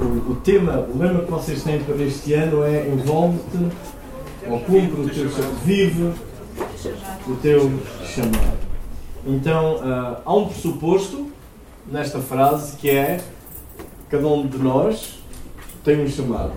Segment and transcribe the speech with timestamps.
[0.00, 3.68] O, o, tema, o lema que vocês têm para este ano é envolve-te
[4.48, 6.12] ou cumpre o teu chamado, vive
[7.26, 7.72] o teu
[8.04, 8.56] chamado.
[9.26, 11.26] Então uh, há um pressuposto
[11.90, 13.20] nesta frase que é
[14.08, 15.18] cada um de nós
[15.82, 16.52] tem um chamado.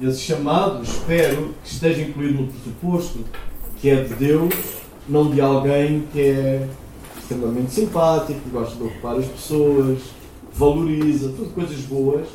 [0.00, 3.20] Esse chamado, espero que esteja incluído no pressuposto
[3.80, 4.54] que é de Deus,
[5.08, 6.68] não de alguém que é
[7.18, 9.98] extremamente simpático, que gosta de ocupar as pessoas,
[10.52, 12.26] valoriza, tudo coisas boas,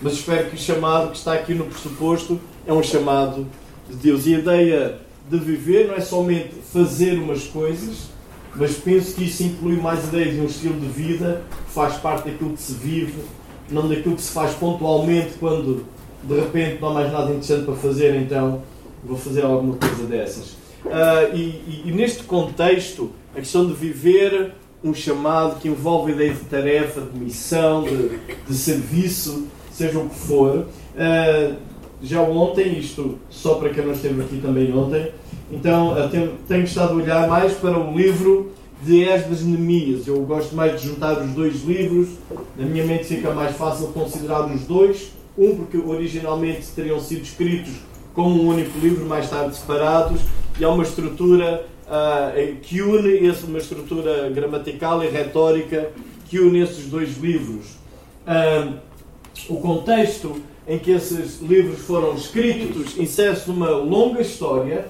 [0.00, 3.46] mas espero que o chamado que está aqui no pressuposto é um chamado
[3.88, 4.26] de Deus.
[4.26, 4.98] E a ideia
[5.30, 8.10] de viver não é somente fazer umas coisas,
[8.54, 11.96] mas penso que isso inclui mais a ideia de um estilo de vida que faz
[11.96, 13.14] parte daquilo que se vive,
[13.70, 15.86] não daquilo que se faz pontualmente quando
[16.22, 18.62] de repente não há mais nada interessante para fazer, então
[19.04, 20.50] vou fazer alguma coisa dessas.
[20.84, 24.52] Uh, e, e, e neste contexto, a questão de viver
[24.84, 28.18] um chamado que envolve a ideia de tarefa, de missão, de,
[28.48, 30.66] de serviço, seja o que for.
[30.94, 31.56] Uh,
[32.02, 35.12] já ontem, isto só para quem não esteve aqui também ontem,
[35.50, 40.06] então uh, tenho, tenho, estado a olhar mais para o livro de Esdras Neemias.
[40.06, 42.08] Eu gosto mais de juntar os dois livros,
[42.56, 45.12] na minha mente fica mais fácil considerar os dois.
[45.36, 47.72] Um, porque originalmente teriam sido escritos
[48.14, 50.20] como um único livro, mais tarde separados,
[50.58, 55.90] e há uma estrutura uh, que une uma estrutura gramatical e retórica
[56.28, 57.66] que une esses dois livros.
[58.26, 58.78] Uh,
[59.48, 64.86] o contexto em que esses livros foram escritos insere-se numa longa história,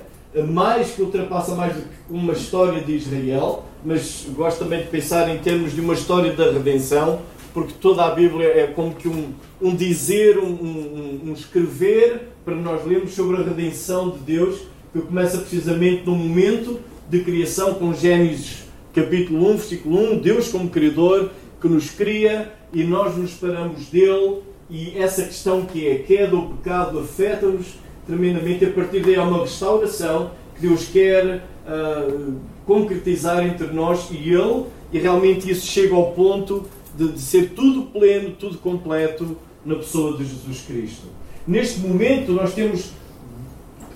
[0.48, 5.28] mais que ultrapassa mais do que uma história de Israel, mas gosto também de pensar
[5.28, 7.20] em termos de uma história da redenção,
[7.53, 12.55] porque toda a Bíblia é como que um, um dizer, um, um, um escrever para
[12.55, 14.61] nós lermos sobre a redenção de Deus,
[14.93, 20.69] que começa precisamente no momento de criação com Gênesis capítulo 1, versículo 1, Deus como
[20.69, 25.98] Criador que nos cria e nós nos separamos dele e essa questão que é a
[26.03, 27.75] queda ou pecado afeta-nos
[28.07, 28.65] tremendamente.
[28.65, 32.35] A partir daí há uma restauração que Deus quer uh,
[32.67, 37.83] concretizar entre nós e Ele e realmente isso chega ao ponto de, de ser tudo
[37.83, 41.07] pleno, tudo completo na pessoa de Jesus Cristo.
[41.47, 42.91] Neste momento nós temos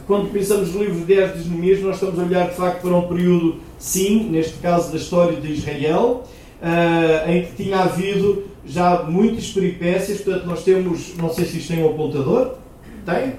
[0.07, 2.97] quando pensamos no livro de 10 de Neemias, nós estamos a olhar de facto para
[2.97, 6.25] um período, sim, neste caso da história de Israel,
[6.63, 10.21] uh, em que tinha havido já muitas peripécias.
[10.21, 12.55] Portanto, nós temos, não sei se isto tem um apontador.
[13.05, 13.35] Tem?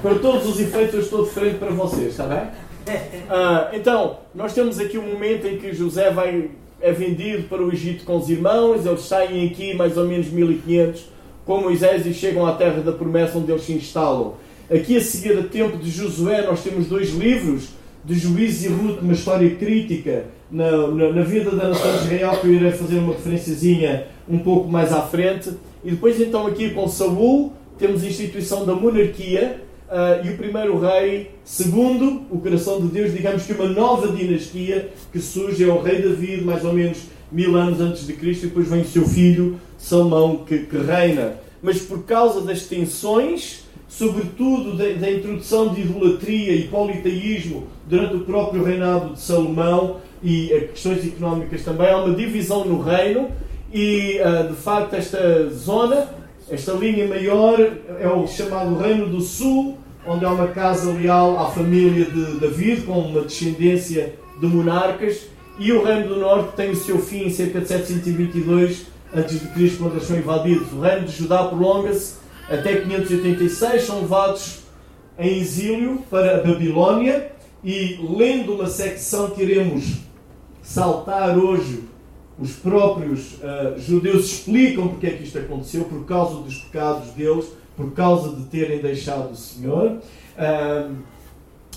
[0.00, 2.44] Para todos os efeitos, eu estou de frente para vocês, está bem?
[2.44, 6.50] Uh, então, nós temos aqui um momento em que José vai,
[6.80, 11.10] é vendido para o Egito com os irmãos, eles saem aqui mais ou menos 1500
[11.44, 14.34] com Moisés e chegam à terra da promessa onde eles se instalam.
[14.74, 17.68] Aqui a seguir a tempo de Josué nós temos dois livros,
[18.02, 22.38] de Juízes e Ruth, uma história crítica na, na, na, vida da nação de Israel,
[22.40, 25.50] que eu irei fazer uma referenciazinha um pouco mais à frente.
[25.84, 30.80] E depois então aqui com Saul temos a instituição da monarquia uh, e o primeiro
[30.80, 35.82] rei, segundo o coração de Deus, digamos que uma nova dinastia que surge, é o
[35.82, 36.98] rei David, mais ou menos
[37.30, 41.34] mil anos antes de Cristo, e depois vem o seu filho Salomão que, que reina.
[41.62, 43.61] Mas por causa das tensões
[43.92, 50.48] sobretudo da, da, introdução de idolatria e politeísmo durante o próprio reinado de Salomão e
[50.72, 51.90] questões económicas também.
[51.90, 53.28] Há uma divisão no reino
[53.70, 56.08] e, uh, de facto, esta zona,
[56.48, 57.60] esta linha maior,
[58.00, 59.76] é o chamado Reino do Sul,
[60.06, 65.26] onde há uma casa leal à família de David, com uma descendência de monarcas,
[65.58, 69.92] e o Reino do Norte tem o seu fim em cerca de 722 a.C., quando
[69.92, 70.72] eles são invadidos.
[70.72, 72.21] O Reino de Judá prolonga-se
[72.52, 74.58] até 586 são levados
[75.18, 77.32] em exílio para a Babilónia
[77.64, 80.00] e lendo uma secção que iremos
[80.62, 81.84] saltar hoje,
[82.38, 87.46] os próprios uh, judeus explicam porque é que isto aconteceu, por causa dos pecados deles,
[87.76, 89.98] por causa de terem deixado o Senhor.
[90.36, 90.96] Uh,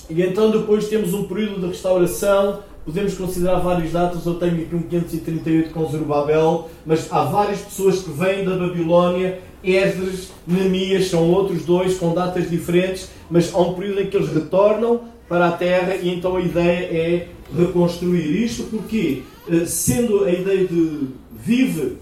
[0.09, 4.75] e então depois temos um período de restauração, podemos considerar vários datas, eu tenho aqui
[4.75, 11.29] um 538 com Zorobabel, mas há várias pessoas que vêm da Babilónia Esdras, Neemias, são
[11.31, 15.51] outros dois com datas diferentes, mas há um período em que eles retornam para a
[15.51, 17.27] terra e então a ideia é
[17.57, 21.97] reconstruir isto, porque eh, sendo a ideia de vive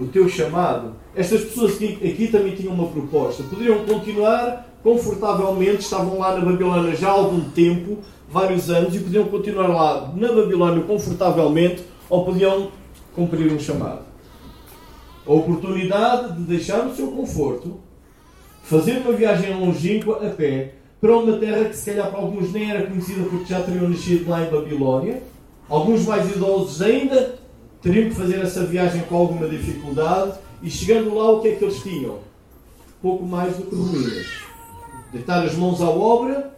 [0.00, 3.42] o teu chamado, estas pessoas aqui, aqui também tinham uma proposta.
[3.42, 7.98] Poderiam continuar confortavelmente, estavam lá na Babilônia já há algum tempo,
[8.30, 12.70] vários anos, e podiam continuar lá na Babilônia confortavelmente, ou podiam
[13.14, 14.08] cumprir um chamado
[15.28, 17.78] a oportunidade de deixar o seu conforto,
[18.62, 22.70] fazer uma viagem longínqua a pé para uma terra que se calhar para alguns nem
[22.70, 25.22] era conhecida porque já teriam nascido lá em Babilónia.
[25.68, 27.38] Alguns mais idosos ainda
[27.82, 31.64] teriam que fazer essa viagem com alguma dificuldade E chegando lá, o que é que
[31.64, 32.18] eles tinham?
[33.02, 34.26] Pouco mais do que ruínas.
[35.12, 36.54] Deitar as mãos à obra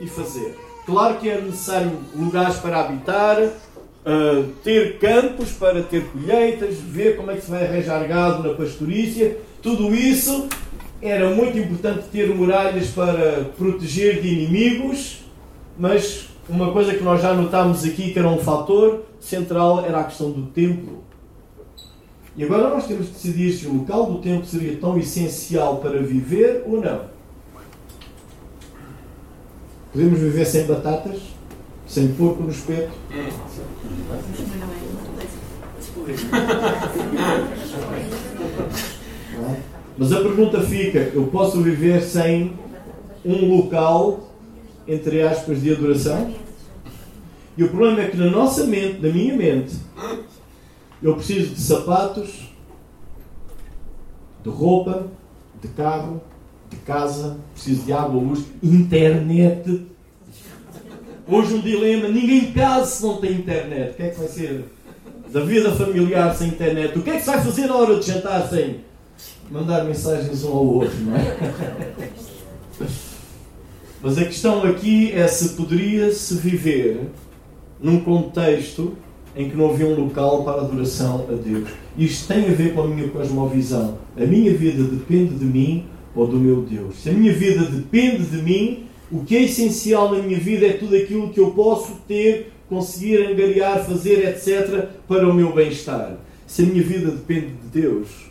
[0.00, 0.67] e fazer.
[0.88, 7.30] Claro que era necessário lugares para habitar, uh, ter campos para ter colheitas, ver como
[7.30, 9.36] é que se vai arranjar gado na pastorícia.
[9.60, 10.48] Tudo isso
[11.02, 15.26] era muito importante ter muralhas para proteger de inimigos,
[15.78, 20.04] mas uma coisa que nós já notámos aqui que era um fator central era a
[20.04, 21.04] questão do templo.
[22.34, 26.00] E agora nós temos de decidir se o local do templo seria tão essencial para
[26.00, 27.17] viver ou não.
[29.92, 31.20] Podemos viver sem batatas?
[31.86, 32.90] Sem porco no espeto?
[39.96, 42.58] Mas a pergunta fica: eu posso viver sem
[43.24, 44.28] um local,
[44.86, 46.34] entre aspas, de adoração?
[47.56, 49.74] E o problema é que na nossa mente, na minha mente,
[51.02, 52.52] eu preciso de sapatos,
[54.44, 55.06] de roupa,
[55.60, 56.20] de carro,
[56.88, 59.82] casa, preciso de água, luz, internet.
[61.28, 63.90] Hoje um dilema, ninguém casa se não tem internet.
[63.90, 64.64] O que é que vai ser
[65.30, 66.98] da vida familiar sem internet?
[66.98, 68.76] O que é que se vai fazer na hora de jantar sem
[69.50, 72.10] mandar mensagens um ao outro, não é?
[74.00, 77.10] Mas a questão aqui é se poderia-se viver
[77.78, 78.96] num contexto
[79.36, 81.68] em que não havia um local para adoração a Deus.
[81.98, 83.98] Isto tem a ver com a minha cosmovisão.
[84.16, 86.96] A minha vida depende de mim ou do meu Deus.
[87.02, 90.72] Se a minha vida depende de mim, o que é essencial na minha vida é
[90.72, 96.18] tudo aquilo que eu posso ter, conseguir angariar, fazer, etc., para o meu bem-estar.
[96.46, 98.28] Se a minha vida depende de Deus,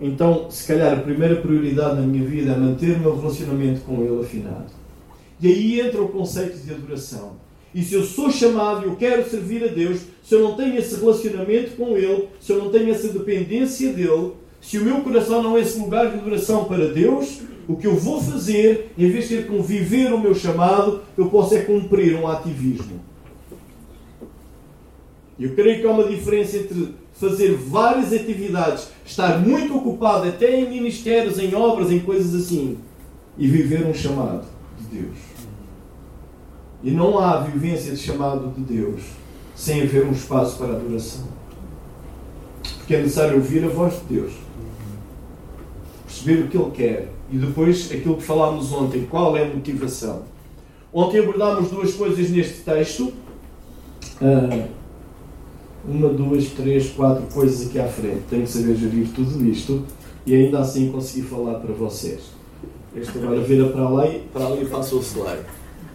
[0.00, 4.02] então, se calhar, a primeira prioridade na minha vida é manter o meu relacionamento com
[4.02, 4.66] Ele afinado.
[5.40, 7.36] E aí entra o conceito de adoração.
[7.74, 10.76] E se eu sou chamado e eu quero servir a Deus, se eu não tenho
[10.76, 15.42] esse relacionamento com Ele, se eu não tenho essa dependência dEle, se o meu coração
[15.42, 19.28] não é esse lugar de adoração para Deus, o que eu vou fazer, em vez
[19.28, 23.00] de ter que viver o meu chamado, eu posso é cumprir um ativismo.
[25.38, 30.68] Eu creio que há uma diferença entre fazer várias atividades, estar muito ocupado até em
[30.68, 32.78] ministérios, em obras, em coisas assim,
[33.36, 34.46] e viver um chamado
[34.78, 35.16] de Deus.
[36.82, 39.02] E não há vivência de chamado de Deus
[39.54, 41.26] sem haver um espaço para adoração.
[42.78, 44.32] Porque é necessário ouvir a voz de Deus,
[46.18, 50.22] perceber o que Ele quer e depois aquilo que falámos ontem, qual é a motivação.
[50.92, 53.12] Ontem abordámos duas coisas neste texto.
[54.20, 54.68] Uh,
[55.86, 58.22] uma, duas, três, quatro coisas aqui à frente.
[58.28, 59.84] Tenho que saber gerir tudo isto
[60.26, 62.20] e ainda assim conseguir falar para vocês.
[62.96, 65.42] Este agora vira para lá e, para ali passa o slide.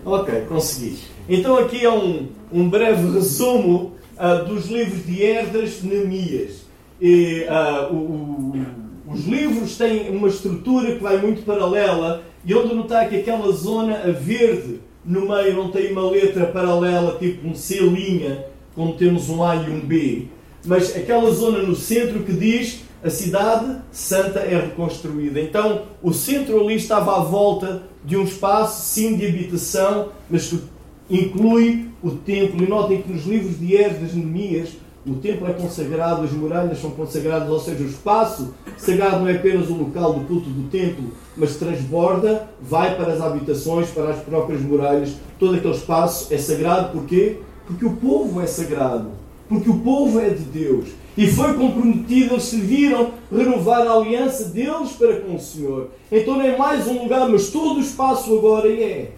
[0.06, 1.00] Ok, consegui.
[1.28, 6.64] Então aqui é um, um breve resumo uh, dos livros de Herdas Neemias.
[7.02, 8.83] E, uh, o, o,
[9.14, 13.98] os livros têm uma estrutura que vai muito paralela e onde notar que aquela zona
[13.98, 19.30] a verde no meio não tem uma letra paralela, tipo um C linha, como temos
[19.30, 20.28] um A e um B,
[20.66, 25.40] mas aquela zona no centro que diz a cidade santa é reconstruída.
[25.42, 30.62] Então, o centro ali estava à volta de um espaço, sim, de habitação, mas que
[31.10, 32.64] inclui o templo.
[32.64, 34.70] E notem que nos livros de Esdras, Neemias,
[35.06, 39.36] o templo é consagrado, as muralhas são consagradas, ou seja, o espaço sagrado não é
[39.36, 44.20] apenas o local do culto do templo, mas transborda, vai para as habitações, para as
[44.20, 45.16] próprias muralhas.
[45.38, 47.38] Todo aquele espaço é sagrado, porquê?
[47.68, 49.10] Porque o povo é sagrado,
[49.50, 50.88] porque o povo é de Deus.
[51.18, 55.90] E foi comprometido, eles serviram renovar a aliança deles para com o Senhor.
[56.12, 59.12] Então não é mais um lugar, mas todo o espaço agora é.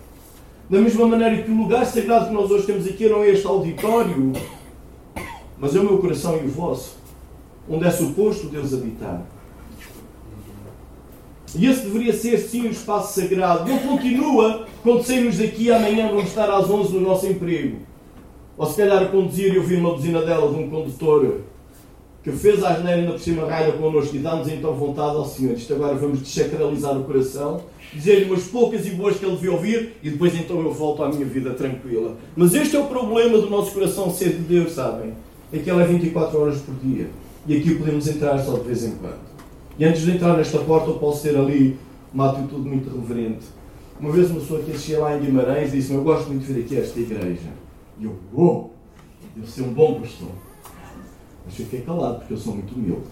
[0.70, 3.46] Da mesma maneira que o lugar sagrado que nós hoje temos aqui não é este
[3.46, 4.34] auditório,
[5.58, 6.98] mas é o meu coração e o vosso,
[7.70, 9.26] onde é suposto Deus habitar.
[11.58, 13.70] E esse deveria ser sim o espaço sagrado.
[13.70, 17.78] Não continua quando sairmos daqui amanhã vamos estar às 11 no nosso emprego.
[18.58, 21.42] Ou se calhar a conduzir e ouvir uma buzina dela de um condutor
[22.24, 25.54] que fez a asneira ainda por cima raia connosco e dá-nos então vontade ao Senhor.
[25.54, 27.62] Isto agora vamos desacralizar o coração,
[27.94, 31.10] dizer-lhe umas poucas e boas que ele devia ouvir e depois então eu volto à
[31.10, 32.16] minha vida tranquila.
[32.36, 35.14] Mas este é o problema do nosso coração ser de Deus, sabem?
[35.58, 37.10] Ele é 24 horas por dia
[37.48, 39.20] e aqui podemos entrar só de vez em quando.
[39.78, 41.78] E antes de entrar nesta porta eu posso ter ali
[42.14, 43.46] uma atitude muito reverente.
[44.00, 46.66] Uma vez uma pessoa que assistia lá em Guimarães disse Eu gosto muito de vir
[46.66, 47.50] aqui a esta igreja.
[48.00, 48.70] E eu, oh,
[49.36, 50.30] devo ser um bom pastor.
[51.46, 53.04] Mas fiquei calado, porque eu sou muito humilde.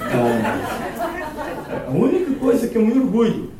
[0.00, 3.50] Ah, a única coisa que eu me orgulho.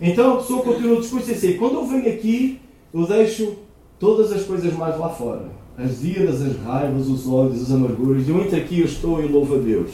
[0.00, 2.60] Então a pessoa continua o discurso e assim, quando eu venho aqui,
[2.94, 3.56] eu deixo
[3.98, 5.50] todas as coisas mais lá fora.
[5.78, 8.26] As iras, as raivas, os ódios, as amarguras.
[8.26, 9.90] E eu entro aqui, eu estou e louvo a Deus.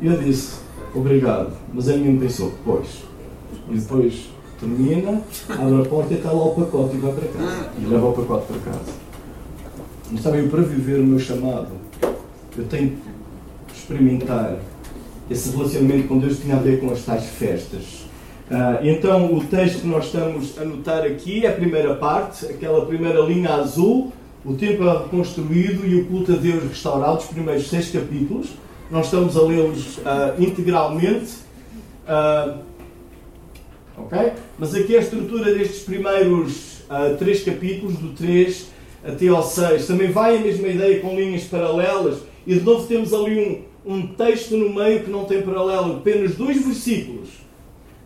[0.00, 0.58] E eu disse,
[0.94, 1.52] obrigado.
[1.72, 3.04] Mas a minha pensou, pois.
[3.70, 4.28] E depois
[4.60, 7.70] termina, abre a porta e está lá o pacote e vai para casa.
[7.80, 8.92] E leva o pacote para casa.
[10.10, 11.68] Mas sabem, para viver o meu chamado,
[12.56, 14.58] eu tenho que experimentar
[15.30, 18.04] esse relacionamento com Deus tinha a ver com as tais festas.
[18.50, 22.84] Uh, então, o texto que nós estamos a notar aqui é a primeira parte, aquela
[22.84, 24.12] primeira linha azul,
[24.44, 28.48] o templo é reconstruído e o culto a Deus restaurado, os primeiros seis capítulos.
[28.90, 30.02] Nós estamos a lê-los uh,
[30.38, 31.32] integralmente.
[32.06, 32.58] Uh,
[33.96, 34.32] ok?
[34.58, 36.74] Mas aqui a estrutura destes primeiros
[37.18, 38.66] três capítulos, do 3
[39.02, 42.18] até ao 6, também vai a mesma ideia com linhas paralelas.
[42.46, 46.34] E de novo temos ali um, um texto no meio que não tem paralelo, apenas
[46.34, 47.30] dois versículos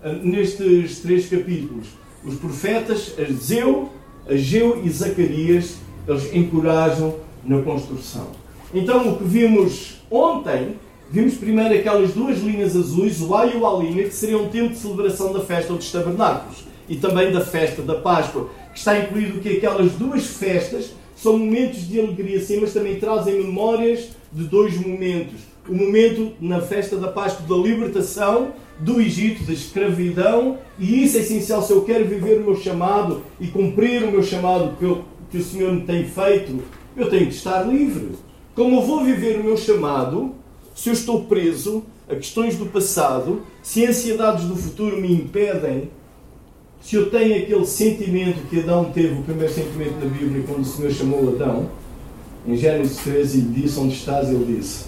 [0.04, 1.88] uh, nestes três capítulos.
[2.24, 3.90] Os profetas Azeu,
[4.28, 5.76] Ageu e Zacarias,
[6.08, 8.28] eles encorajam na construção.
[8.74, 10.76] Então, o que vimos ontem,
[11.10, 14.70] vimos primeiro aquelas duas linhas azuis, o A e o Alinha, que seriam um tempo
[14.70, 19.40] de celebração da festa dos tabernáculos e também da festa da Páscoa, que está incluído
[19.40, 24.74] que aquelas duas festas são momentos de alegria, sim, mas também trazem memórias de dois
[24.78, 25.40] momentos.
[25.68, 31.20] O momento na festa da Páscoa da libertação do Egito, da escravidão, e isso é
[31.20, 34.76] essencial se eu quero viver o meu chamado e cumprir o meu chamado
[35.30, 36.62] que o Senhor me tem feito,
[36.96, 38.12] eu tenho que estar livre.
[38.54, 40.34] Como eu vou viver o meu chamado
[40.74, 45.90] se eu estou preso a questões do passado, se ansiedades do futuro me impedem
[46.80, 50.64] se eu tenho aquele sentimento que Adão teve, o primeiro sentimento na Bíblia, quando o
[50.64, 51.68] Senhor chamou Adão,
[52.46, 54.30] em Gênesis 13, ele disse: Onde estás?
[54.30, 54.86] Ele disse: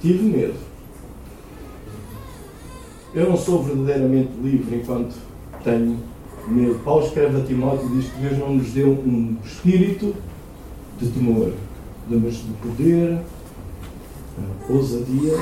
[0.00, 0.54] Tive medo.
[3.14, 5.16] Eu não sou verdadeiramente livre enquanto
[5.64, 5.98] tenho
[6.52, 6.80] medo.
[6.84, 10.14] Paulo escreve a Timóteo e diz que Deus não nos deu um espírito
[11.00, 11.52] de temor,
[12.08, 13.18] mas de poder,
[14.68, 15.38] ousadia,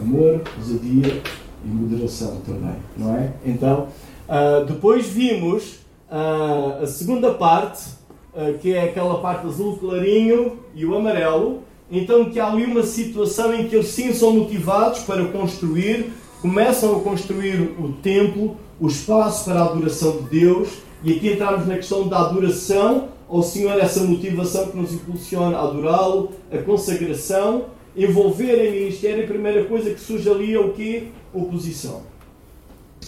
[0.00, 1.22] amor, ousadia
[1.64, 3.32] e moderação também, não é?
[3.44, 3.88] Então,
[4.28, 5.78] uh, depois vimos
[6.10, 7.90] uh, a segunda parte,
[8.34, 11.60] uh, que é aquela parte azul clarinho e o amarelo.
[11.90, 16.96] Então, que há ali uma situação em que eles sim são motivados para construir, começam
[16.96, 20.68] a construir o templo, o espaço para a adoração de Deus,
[21.02, 25.62] e aqui entramos na questão da adoração ao Senhor, essa motivação que nos impulsiona a
[25.62, 27.66] adorá-lo, a consagração,
[27.96, 31.08] envolver em ministério, a primeira coisa que surge ali é o quê?
[31.32, 32.02] oposição.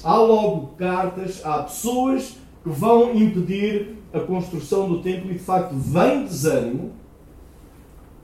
[0.02, 5.74] Há logo cartas, há pessoas que vão impedir a construção do templo e de facto
[5.74, 6.92] vem desânimo,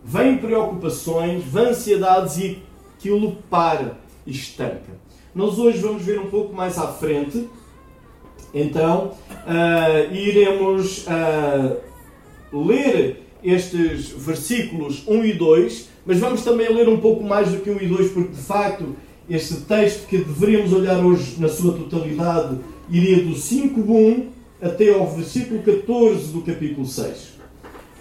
[0.04, 2.62] vem preocupações, vem ansiedades e
[2.96, 3.96] aquilo para,
[4.26, 4.92] estanca.
[5.34, 7.48] Nós hoje vamos ver um pouco mais à frente,
[8.52, 11.76] então uh, iremos uh,
[12.52, 17.70] ler estes versículos 1 e 2, mas vamos também ler um pouco mais do que
[17.70, 18.94] 1 e 2, porque de facto
[19.28, 22.58] este texto que deveríamos olhar hoje na sua totalidade
[22.90, 24.26] iria do 5.1
[24.60, 27.08] até ao versículo 14 do capítulo 6.
[27.18, 27.40] Uh,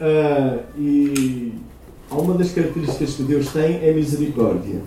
[0.01, 1.53] ah, e
[2.11, 4.81] uma das características que Deus tem é misericórdia.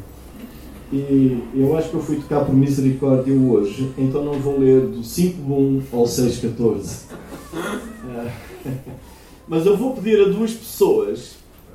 [0.94, 5.00] E eu acho que eu fui tocar por misericórdia hoje, então não vou ler do
[5.00, 7.00] 5.1 ao 6.14.
[7.52, 8.30] Uh,
[9.48, 11.32] mas eu vou pedir a duas pessoas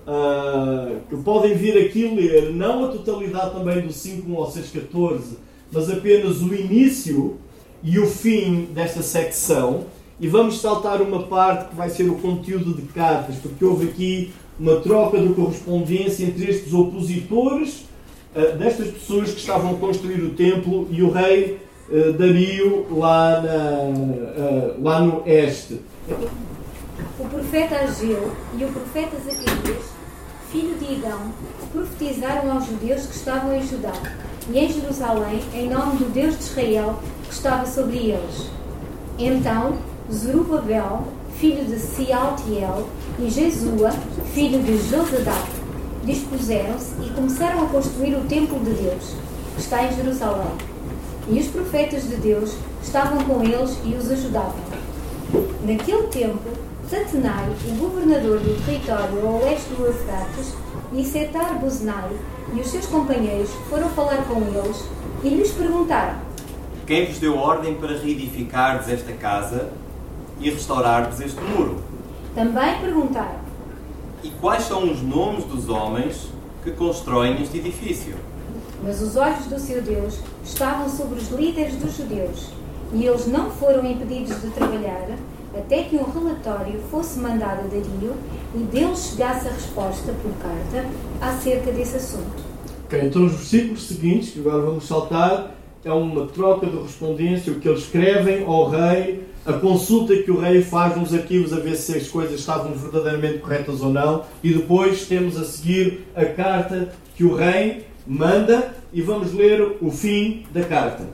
[0.08, 5.20] uh, que podem vir aqui ler, não a totalidade também do 5 ao 6,14,
[5.70, 7.36] mas apenas o início
[7.84, 9.84] e o fim desta secção.
[10.18, 14.32] E vamos saltar uma parte que vai ser o conteúdo de cartas, porque houve aqui
[14.58, 17.89] uma troca de correspondência entre estes opositores,
[18.58, 21.60] destas pessoas que estavam a construir o templo, e o rei
[21.90, 25.82] uh, Dario lá, na, lá no este.
[27.20, 30.00] O profeta Ageu e o profeta Zacarias
[30.52, 31.20] filho de Idão,
[31.72, 33.94] profetizaram aos judeus que estavam em Judá
[34.52, 38.50] e em Jerusalém em nome do Deus de Israel que estava sobre eles.
[39.20, 39.78] Então,
[40.12, 41.08] Zorobabel,
[41.38, 42.88] filho de Sealtiel,
[43.20, 43.92] e Jesua,
[44.34, 45.59] filho de Josadak,
[46.14, 49.14] dispuseram-se e começaram a construir o templo de Deus,
[49.56, 50.52] que está em Jerusalém.
[51.28, 54.56] E os profetas de Deus estavam com eles e os ajudavam.
[55.64, 56.50] Naquele tempo,
[56.90, 60.56] Tatenai, o governador do território ao oeste do Eufrates,
[60.92, 62.10] e Setar Buznai
[62.54, 64.84] e os seus companheiros foram falar com eles
[65.24, 66.16] e lhes perguntaram:
[66.88, 69.70] Quem vos deu ordem para reedificardes esta casa
[70.40, 71.78] e restaurardes este muro?
[72.34, 73.39] Também perguntaram:
[74.24, 76.28] E quais são os nomes dos homens
[76.64, 78.16] que constroem este edifício?
[78.84, 82.50] Mas os olhos do seu Deus estavam sobre os líderes dos judeus,
[82.94, 85.08] e eles não foram impedidos de trabalhar
[85.58, 88.16] até que um relatório fosse mandado a Dario
[88.54, 90.88] e dele chegasse a resposta por carta
[91.22, 92.44] acerca desse assunto.
[92.86, 97.60] Ok, então os versículos seguintes, que agora vamos saltar, é uma troca de correspondência, o
[97.60, 101.76] que eles escrevem ao rei, a consulta que o rei faz nos arquivos a ver
[101.76, 106.90] se as coisas estavam verdadeiramente corretas ou não, e depois temos a seguir a carta
[107.16, 111.08] que o rei manda e vamos ler o fim da carta.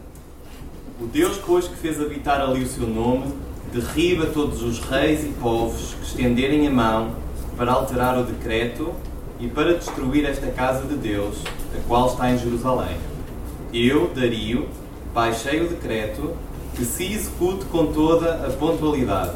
[0.99, 3.25] O Deus, pois, que fez habitar ali o seu nome,
[3.73, 7.11] derriba todos os reis e povos que estenderem a mão
[7.57, 8.93] para alterar o decreto
[9.39, 11.35] e para destruir esta casa de Deus,
[11.77, 13.14] a qual está em Jerusalém.
[13.73, 14.67] Eu, Dario,
[15.13, 16.33] baixei o decreto
[16.75, 19.35] que se execute com toda a pontualidade.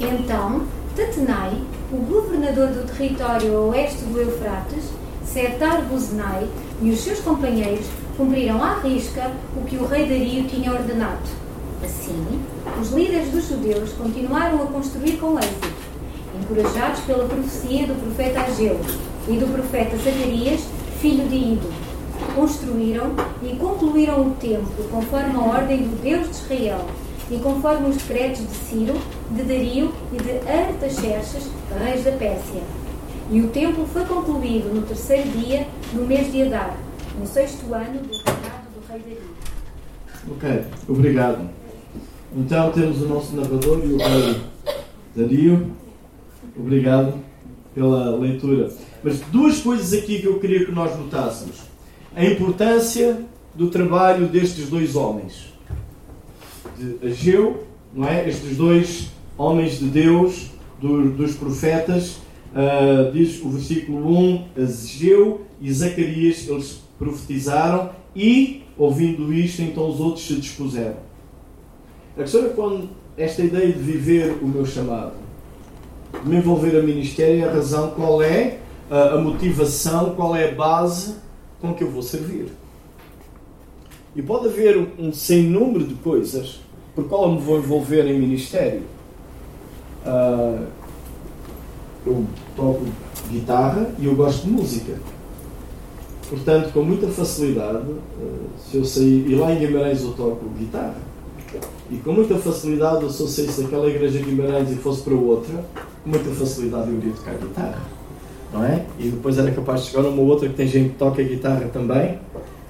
[0.00, 0.62] Então,
[0.96, 1.60] Tatenai,
[1.92, 4.90] o governador do território a oeste do Eufrates,
[5.24, 6.48] Setar Buzenai
[6.82, 11.22] e os seus companheiros cumpriram à risca o que o rei Dario tinha ordenado.
[11.84, 12.40] Assim,
[12.80, 15.68] os líderes dos judeus continuaram a construir com êxito,
[16.40, 18.80] encorajados pela profecia do profeta Ageu
[19.28, 20.60] e do profeta Zacarias,
[21.00, 21.79] filho de Ido.
[22.34, 26.86] Construíram e concluíram o templo conforme a ordem do Deus de Israel
[27.30, 28.94] e conforme os decretos de Ciro,
[29.30, 32.62] de Dario e de Artaxerxes, reis da Pérsia.
[33.30, 36.76] E o templo foi concluído no terceiro dia do mês de Adar,
[37.18, 39.30] no sexto ano do reinado do rei Dario.
[40.32, 41.48] Ok, obrigado.
[42.36, 44.40] Então temos o nosso narrador e o rei
[45.14, 45.70] Dario.
[46.56, 47.14] Obrigado
[47.74, 48.70] pela leitura.
[49.02, 51.69] Mas duas coisas aqui que eu queria que nós notássemos.
[52.14, 53.20] A importância
[53.54, 55.52] do trabalho destes dois homens.
[56.76, 57.64] De Ageu,
[57.94, 58.28] não é?
[58.28, 60.50] Estes dois homens de Deus,
[60.80, 62.16] do, dos profetas,
[62.52, 70.00] uh, diz o versículo 1, Ageu e Zacarias, eles profetizaram e, ouvindo isto, então os
[70.00, 70.96] outros se dispuseram.
[72.16, 75.12] A questão é quando esta ideia de viver o meu chamado,
[76.24, 78.58] de me envolver a ministério, a razão qual é,
[78.90, 81.14] a motivação, qual é a base
[81.60, 82.48] com que eu vou servir.
[84.14, 86.60] E pode haver um sem número de coisas
[86.94, 88.82] por qual eu me vou envolver em ministério.
[90.04, 90.66] Uh,
[92.06, 92.84] eu toco
[93.30, 94.94] guitarra e eu gosto de música.
[96.28, 100.96] Portanto, com muita facilidade, uh, se eu sair, e lá em Guimarães eu toco guitarra,
[101.90, 105.64] e com muita facilidade, se eu saísse daquela igreja de Guimarães e fosse para outra,
[106.04, 107.99] com muita facilidade eu iria tocar guitarra.
[108.52, 108.84] Não é?
[108.98, 112.18] E depois era capaz de chegar numa outra que tem gente que toca guitarra também,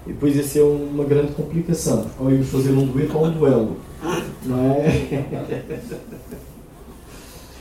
[0.06, 2.06] e depois ia ser uma grande complicação.
[2.18, 3.76] Ou íamos fazer um dueto ou um duelo.
[4.44, 5.24] Não é?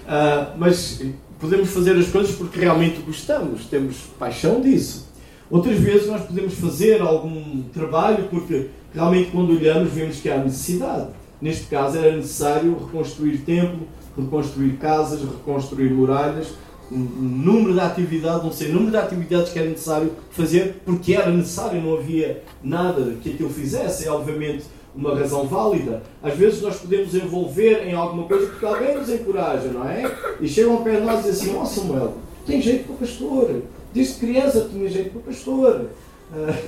[0.06, 1.02] uh, mas
[1.40, 5.08] podemos fazer as coisas porque realmente gostamos, temos paixão disso.
[5.50, 11.08] Outras vezes nós podemos fazer algum trabalho porque realmente quando olhamos vemos que há necessidade.
[11.42, 16.48] Neste caso era necessário reconstruir templo, reconstruir casas, reconstruir muralhas,
[16.92, 21.82] um número de atividades, sei, número de atividades que era necessário fazer, porque era necessário,
[21.82, 26.02] não havia nada que aquilo fizesse, é obviamente uma razão válida.
[26.22, 30.12] Às vezes nós podemos envolver em alguma coisa porque alguém nos encoraja, não é?
[30.42, 32.14] E chegam ao pé de nós e dizem assim, ó oh, Samuel,
[32.46, 33.62] tem jeito para pastor,
[33.94, 35.86] desde criança tinha jeito para pastor.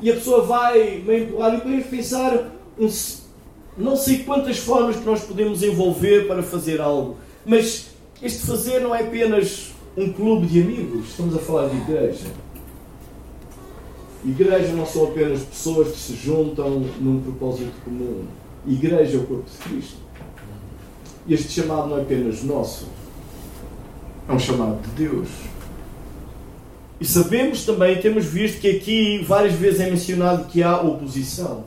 [0.00, 2.88] e a pessoa vai me empurrar e podemos pensar um,
[3.76, 7.91] não sei quantas formas que nós podemos envolver para fazer algo, mas
[8.22, 12.26] este fazer não é apenas um clube de amigos, estamos a falar de igreja.
[14.24, 18.24] Igreja não são apenas pessoas que se juntam num propósito comum.
[18.66, 19.96] Igreja é o corpo de Cristo.
[21.28, 22.86] Este chamado não é apenas nosso,
[24.28, 25.28] é um chamado de Deus.
[27.00, 31.64] E sabemos também, temos visto que aqui várias vezes é mencionado que há oposição.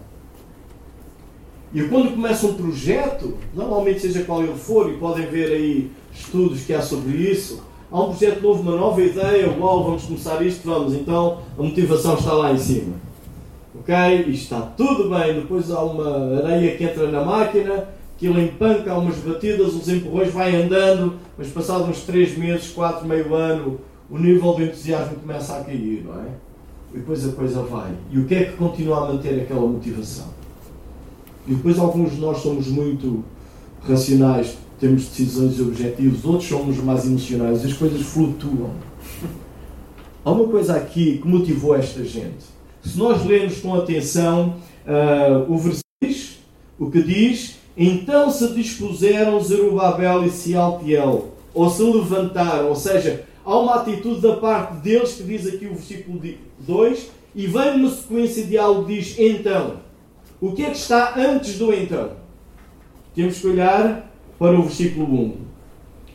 [1.73, 6.61] E quando começa um projeto, normalmente seja qual ele for, e podem ver aí estudos
[6.61, 10.67] que há sobre isso, há um projeto novo, uma nova ideia, uau, vamos começar isto,
[10.67, 12.95] vamos, então a motivação está lá em cima.
[13.77, 13.93] Ok?
[14.27, 18.91] E está tudo bem, depois há uma areia que entra na máquina, que ele empanca,
[18.91, 23.79] há umas batidas, os empurrões vai andando, mas passados uns 3 meses, 4, meio ano,
[24.09, 26.27] o nível de entusiasmo começa a cair, não é?
[26.93, 27.91] E depois a coisa vai.
[28.09, 30.27] E o que é que continua a manter aquela motivação?
[31.45, 33.23] E depois alguns de nós somos muito
[33.85, 38.71] racionais, temos decisões e objetivos, outros somos mais emocionais, as coisas flutuam.
[40.23, 42.45] Há uma coisa aqui que motivou esta gente.
[42.83, 45.85] Se nós lermos com atenção uh, o versículo,
[46.77, 53.57] o que diz: Então se dispuseram Zerubabel e Sealtiel, ou se levantaram, ou seja, há
[53.57, 56.21] uma atitude da parte deles que diz aqui o versículo
[56.59, 59.77] 2, e vem na sequência de algo diz então.
[60.41, 62.11] O que é que está antes do então?
[63.13, 65.35] Temos que olhar para o versículo 1.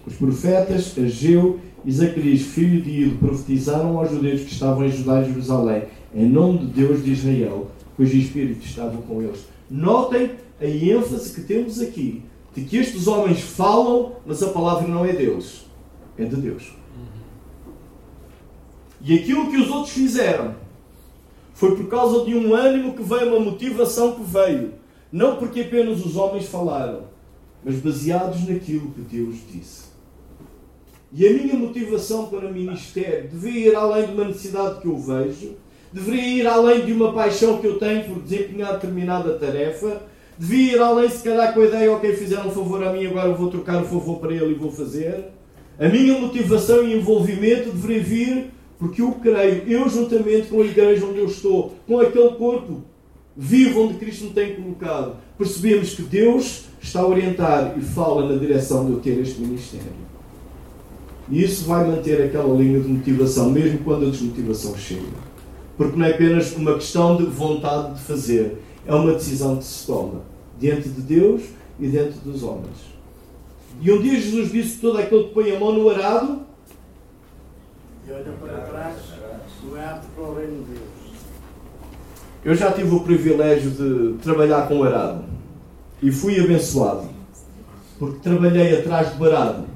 [0.07, 5.23] Os profetas Ageu e Zacarias, filho de Ido, profetizaram aos judeus que estavam em Judá
[5.23, 9.47] e Jerusalém, em nome de Deus de Israel, cujo Espírito estava com eles.
[9.71, 12.23] Notem a ênfase que temos aqui,
[12.55, 15.67] de que estes homens falam, mas a palavra não é deles,
[16.19, 16.73] é de Deus.
[19.03, 20.55] E aquilo que os outros fizeram
[21.55, 24.75] foi por causa de um ânimo que veio, uma motivação que veio.
[25.11, 27.10] Não porque apenas os homens falaram,
[27.65, 29.91] mas baseados naquilo que Deus disse.
[31.13, 34.97] E a minha motivação para o ministério devia ir além de uma necessidade que eu
[34.97, 35.57] vejo,
[35.93, 40.03] deveria ir além de uma paixão que eu tenho por desempenhar determinada tarefa,
[40.39, 43.29] devia ir além, se calhar, com a ideia, ok, fizeram um favor a mim, agora
[43.29, 45.25] eu vou trocar o favor para ele e vou fazer.
[45.79, 51.05] A minha motivação e envolvimento deveria vir porque eu creio, eu juntamente com a igreja
[51.05, 52.83] onde eu estou, com aquele corpo
[53.37, 58.39] vivo onde Cristo me tem colocado, percebemos que Deus está a orientar e fala na
[58.39, 60.11] direção de eu ter este ministério.
[61.29, 65.31] E isso vai manter aquela linha de motivação, mesmo quando a desmotivação chega.
[65.77, 69.87] Porque não é apenas uma questão de vontade de fazer, é uma decisão que se
[69.87, 70.23] toma
[70.59, 71.43] diante de Deus
[71.79, 72.91] e diante dos homens.
[73.81, 76.41] E um dia Jesus disse todo aquele que põe a mão no arado
[78.07, 78.97] e olha para trás,
[79.63, 80.81] não é apto para o reino de Deus.
[82.45, 85.25] Eu já tive o privilégio de trabalhar com arado
[86.03, 87.21] e fui abençoado
[88.01, 89.67] porque trabalhei atrás do arado.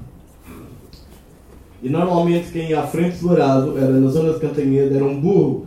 [1.83, 5.21] E normalmente quem ia à frente do arado era na zona de Cantanhede, era um
[5.21, 5.67] burro.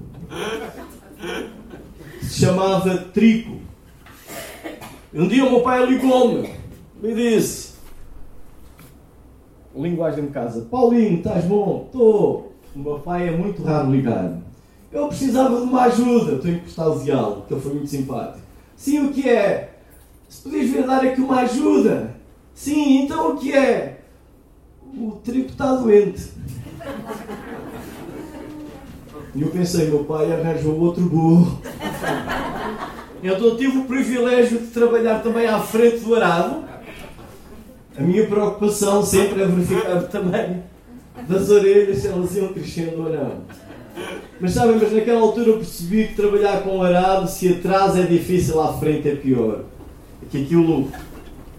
[2.24, 3.58] Se chamava Trico.
[5.14, 6.50] Um dia o meu pai ligou-me
[7.04, 7.76] e disse:
[9.76, 11.84] Linguagem de casa, Paulinho, estás bom?
[11.86, 12.54] Estou.
[12.76, 14.40] O meu pai é muito raro ligar.
[14.92, 16.50] Eu precisava de uma ajuda.
[16.50, 18.40] Encostado de algo, que ele foi muito simpático.
[18.76, 19.77] Sim, o que é?
[20.28, 22.16] Se podias vir dar aqui uma ajuda.
[22.54, 24.02] Sim, então o que é?
[24.94, 26.32] O trigo está doente.
[29.36, 31.62] E eu pensei, meu pai arranjou outro burro.
[33.24, 36.64] Então tive o privilégio de trabalhar também à frente do arado.
[37.98, 40.64] A minha preocupação sempre é verificar o tamanho
[41.28, 43.42] das orelhas, se elas iam crescendo ou não.
[44.40, 48.62] Mas sabem, mas naquela altura eu percebi que trabalhar com arado, se atrás é difícil,
[48.62, 49.64] à frente é pior.
[50.30, 50.90] Que aquilo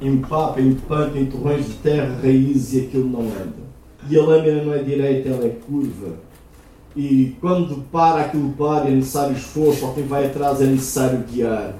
[0.00, 3.68] empapa, empanca em torrões de terra, raízes e aquilo não anda.
[4.08, 6.14] E a lâmina não é direita, ela é curva.
[6.96, 11.74] E quando para aquilo para, é necessário esforço, ao quem vai atrás é necessário guiar.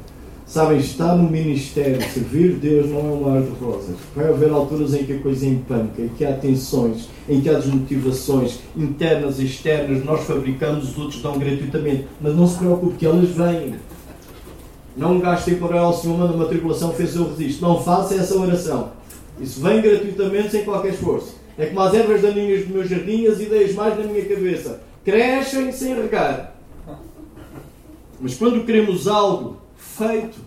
[0.49, 3.97] Sabem, estar no ministério, servir Deus não é um mar de rosas.
[4.17, 7.55] Vai haver alturas em que a coisa empanca, em que há tensões, em que há
[7.55, 10.03] desmotivações internas e externas.
[10.05, 12.07] Nós fabricamos, os outros dão gratuitamente.
[12.19, 13.75] Mas não se preocupe, que elas vêm.
[14.99, 17.63] Não gastem por ela se uma numa tribulação fez eu resisto.
[17.63, 18.91] Não faça essa oração.
[19.41, 21.37] Isso vem gratuitamente, sem qualquer esforço.
[21.57, 24.81] É como as ervas daninhas do meu jardim, as ideias mais na minha cabeça.
[25.05, 26.53] Crescem sem regar.
[28.21, 30.41] Mas quando queremos algo feito,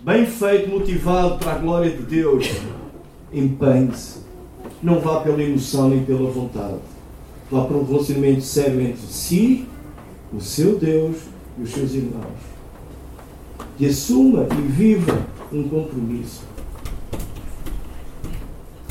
[0.00, 2.50] bem feito, motivado para a glória de Deus,
[3.30, 4.20] empenhe-se.
[4.82, 6.78] Não vá pela emoção nem pela vontade.
[7.50, 9.66] Vá para um relacionamento sério entre si,
[10.32, 11.16] o seu Deus
[11.58, 12.53] e os seus irmãos.
[13.78, 16.42] E assuma e viva um compromisso.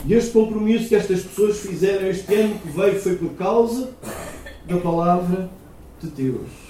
[0.06, 3.92] E este compromisso que estas pessoas fizeram este ano que veio foi por causa
[4.68, 5.50] da palavra
[6.02, 6.64] de Deus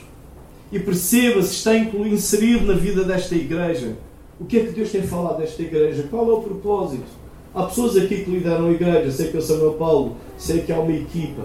[0.74, 3.96] e perceba se está inserido na vida desta igreja.
[4.40, 6.08] O que é que Deus tem falado desta igreja?
[6.10, 7.06] Qual é o propósito?
[7.54, 10.72] Há pessoas aqui que lideram a igreja, sei que é o Samuel Paulo, sei que
[10.72, 11.44] há uma equipa.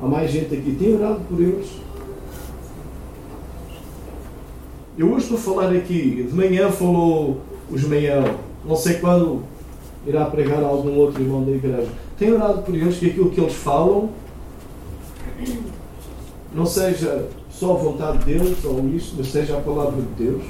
[0.00, 0.76] Há mais gente aqui.
[0.78, 1.66] Tem orado por eles?
[5.00, 8.34] Eu hoje estou a falar aqui, de manhã falou o Ismael,
[8.66, 9.42] não sei quando
[10.06, 11.88] irá pregar algum outro irmão da igreja.
[12.18, 14.10] Tem orado por eles que aquilo que eles falam
[16.54, 20.42] não seja só a vontade de Deus ou isto, mas seja a palavra de Deus.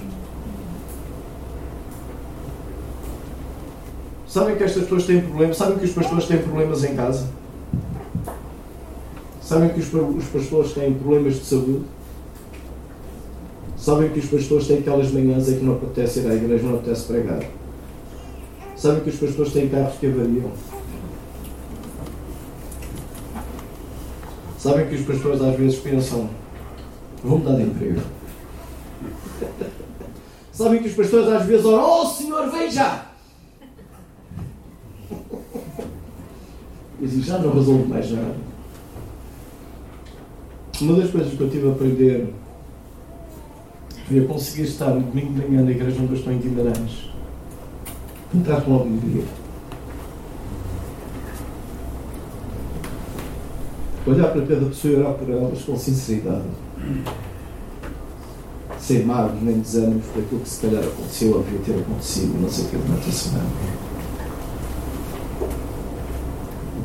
[4.27, 5.57] Sabem que estas pessoas têm problemas?
[5.59, 7.29] Sabem que os pastores têm problemas em casa?
[9.41, 11.85] Sabem que os pastores têm problemas de saúde?
[13.81, 16.75] Sabem que os pastores têm aquelas manhãs em que não apetece ir à igreja, não
[16.75, 17.43] apetece pregar?
[18.77, 20.51] Sabem que os pastores têm carros que avariam?
[24.59, 26.29] Sabem que os pastores às vezes pensam
[27.25, 28.01] Vou mudar de emprego.
[30.53, 33.07] Sabem que os pastores às vezes oram, oh Senhor, vem já!
[37.01, 38.37] E assim, já não resolvo mais nada.
[40.83, 42.40] Uma das coisas que eu tive a aprender
[44.11, 47.09] foi a conseguir estar no domingo de manhã na igreja onde eu estou em Guimarães.
[48.35, 49.23] Entrar com algum dia.
[54.07, 56.43] olhar para cada pessoa e orar por elas com sinceridade.
[58.81, 62.51] Sem magos nem desânimos por aquilo que se calhar aconteceu ou devia ter acontecido, não
[62.51, 63.51] sei o que durante a semana.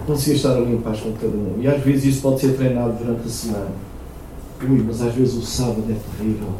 [0.05, 1.55] Conseguia estar ali em paz com cada um.
[1.59, 3.71] E às vezes isso pode ser treinado durante a semana.
[4.61, 6.53] Ui, mas às vezes o sábado é terrível.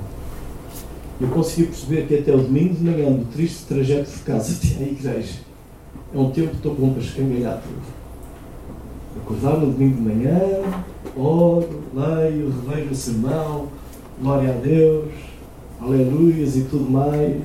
[1.20, 4.84] Eu consegui perceber que até o domingo de manhã, do triste trajeto de casa até
[4.84, 5.40] à igreja,
[6.14, 7.96] é um tempo tão bom para escangalhar tudo.
[9.22, 10.40] Acordar no domingo de manhã,
[11.16, 13.68] oro, leio, releio o sermão,
[14.22, 15.10] glória a Deus,
[15.80, 17.44] aleluias e tudo mais.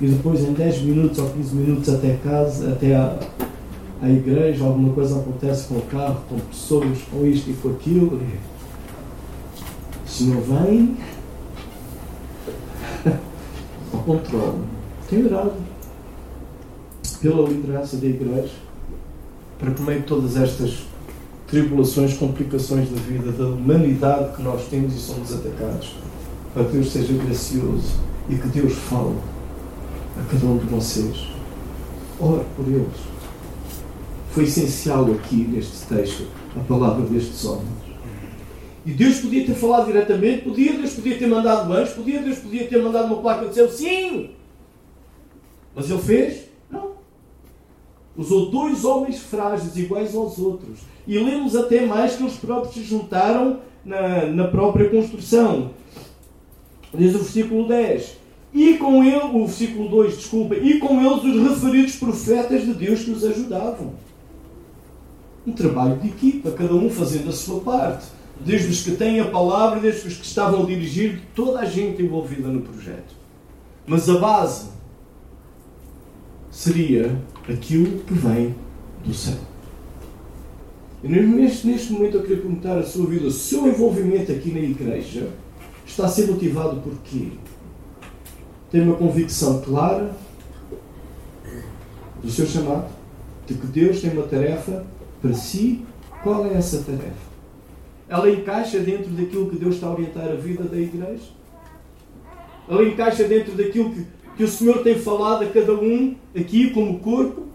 [0.00, 3.20] E depois em 10 minutos ou 15 minutos até casa, até à,
[4.02, 8.20] à igreja, alguma coisa acontece com o carro, com pessoas, com isto e com aquilo.
[8.20, 8.36] E
[10.04, 10.96] o Senhor vem
[13.92, 14.58] ao controle.
[15.08, 15.54] Tenho orado
[17.20, 18.52] pela liderança da igreja
[19.58, 20.84] para que, no meio de todas estas
[21.46, 25.96] tribulações, complicações da vida, da humanidade que nós temos e somos atacados,
[26.54, 27.94] para que Deus seja gracioso
[28.28, 29.16] e que Deus fale
[30.18, 31.28] a cada um de vocês.
[32.18, 33.10] Ore por eles.
[34.32, 37.79] Foi essencial aqui neste texto a palavra destes homens.
[38.84, 42.66] E Deus podia ter falado diretamente, podia, Deus podia ter mandado anjos, podia, Deus podia
[42.66, 44.30] ter mandado uma placa de céu, sim!
[45.74, 46.44] Mas ele fez?
[46.70, 46.92] Não.
[48.16, 50.80] Usou dois homens frágeis, iguais aos outros.
[51.06, 55.70] E lemos até mais que eles próprios se juntaram na, na própria construção.
[56.94, 58.18] Diz o versículo 10.
[58.52, 63.04] E com ele, o versículo 2, desculpa, e com eles os referidos profetas de Deus
[63.04, 63.92] que os ajudavam.
[65.46, 68.06] Um trabalho de equipa, cada um fazendo a sua parte.
[68.44, 72.02] Desde os que têm a palavra, desde os que estavam a dirigir, toda a gente
[72.02, 73.14] envolvida no projeto.
[73.86, 74.68] Mas a base
[76.50, 78.54] seria aquilo que vem
[79.04, 79.38] do céu.
[81.02, 84.60] E neste, neste momento eu queria perguntar a sua vida, o seu envolvimento aqui na
[84.60, 85.28] igreja
[85.86, 87.28] está a ser motivado por quê?
[88.70, 90.14] Tem uma convicção clara
[92.22, 92.88] do seu chamado,
[93.46, 94.84] de que Deus tem uma tarefa
[95.20, 95.84] para si.
[96.22, 97.29] Qual é essa tarefa?
[98.10, 101.22] Ela encaixa dentro daquilo que Deus está a orientar a vida da igreja?
[102.68, 104.04] Ela encaixa dentro daquilo que,
[104.36, 107.46] que o Senhor tem falado a cada um aqui como corpo?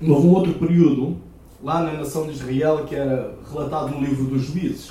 [0.00, 1.18] Houve um outro período,
[1.62, 4.90] lá na nação de Israel, que era relatado no livro dos Juízes.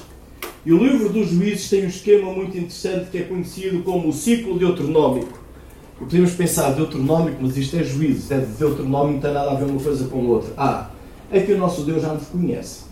[0.64, 4.14] E o livro dos Juízes tem um esquema muito interessante que é conhecido como o
[4.14, 5.40] ciclo deuteronômico.
[6.00, 9.56] E podemos pensar deuteronômico, mas isto é juízes, é de deuteronômico, não tem nada a
[9.56, 10.54] ver uma coisa com a outra.
[10.56, 10.90] Ah,
[11.32, 12.86] é que o nosso Deus já nos conhece.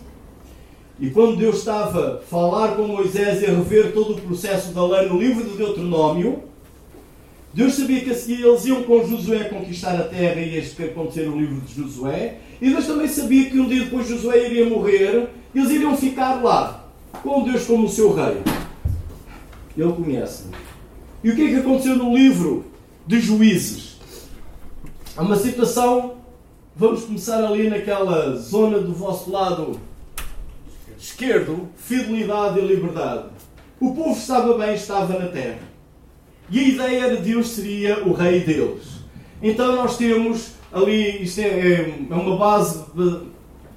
[0.98, 4.86] E quando Deus estava a falar com Moisés e a rever todo o processo da
[4.86, 6.42] lei no livro de Deuteronômio,
[7.52, 11.26] Deus sabia que a seguir eles iam com Josué conquistar a terra e este acontecer
[11.26, 12.38] no livro de Josué.
[12.60, 16.42] E Deus também sabia que um dia depois Josué iria morrer e eles iriam ficar
[16.42, 16.86] lá,
[17.22, 18.42] com Deus como o seu rei.
[19.76, 20.44] Ele conhece.
[21.24, 22.66] E o que é que aconteceu no livro
[23.06, 23.96] de Juízes?
[25.16, 26.15] Há uma situação,
[26.76, 29.80] vamos começar ali naquela zona do vosso lado
[30.98, 33.28] esquerdo, fidelidade e liberdade.
[33.80, 35.60] O povo estava bem, estava na terra.
[36.50, 38.96] E a ideia de Deus seria o rei deles.
[39.42, 42.84] Então nós temos ali, isto é, é uma base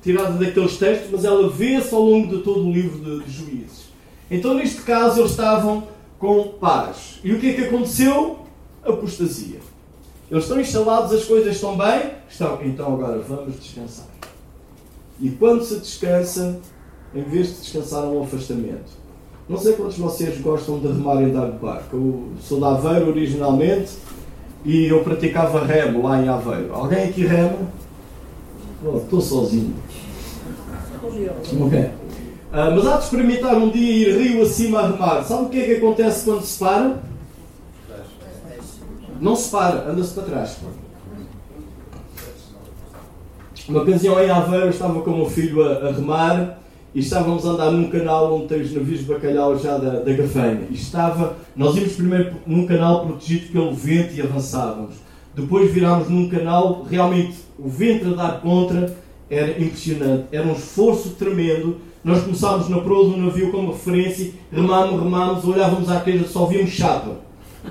[0.02, 3.90] tirada daqueles textos, mas ela vê-se ao longo de todo o livro de, de Juízes.
[4.30, 7.20] Então neste caso eles estavam com paz.
[7.24, 8.40] E o que é que aconteceu?
[8.84, 9.60] Apostasia.
[10.30, 12.19] Eles estão instalados, as coisas estão bem?
[12.30, 12.60] Estão.
[12.64, 14.08] Então agora vamos descansar.
[15.20, 16.60] E quando se descansa,
[17.14, 19.00] em vez de descansar, um afastamento.
[19.50, 21.96] Não sei quantos de vocês gostam de remar e andar de barco.
[21.96, 23.94] Eu sou de Aveiro originalmente
[24.64, 26.74] e eu praticava remo lá em Aveiro.
[26.74, 27.58] Alguém aqui rema?
[28.86, 29.74] Oh, estou sozinho.
[31.04, 31.80] Ok.
[31.80, 35.24] Uh, mas há de experimentar um dia ir rio acima a remar.
[35.24, 37.00] Sabe o que é que acontece quando se para?
[39.20, 40.58] Não se para, anda-se para trás.
[43.70, 46.58] Uma ocasião em Aveiro estava com o meu filho a, a remar
[46.94, 50.12] e estávamos a andar num canal onde tem os navios de bacalhau já da, da
[50.12, 50.62] Gafanha.
[50.72, 54.96] E estava, nós íamos primeiro num canal protegido pelo vento e avançávamos.
[55.36, 58.92] Depois virámos num canal, realmente o vento a dar contra
[59.30, 61.78] era impressionante, era um esforço tremendo.
[62.04, 66.72] Nós começámos na proa do navio como referência, remámos, remámos, olhávamos à queixa, só víamos
[66.72, 67.18] chapa.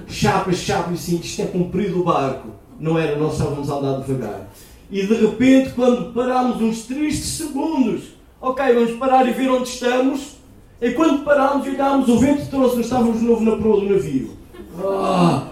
[0.07, 2.51] Chapa, chapa, e assim, isto é comprido o barco.
[2.79, 4.49] Não era, nós estávamos a andar devagar.
[4.91, 8.05] E de repente, quando parámos uns tristes segundos,
[8.41, 10.39] ok, vamos parar e ver onde estamos.
[10.81, 14.31] E quando parámos e olhámos, o vento trouxe-nos, estávamos de novo na proa do navio.
[14.79, 15.49] Ah!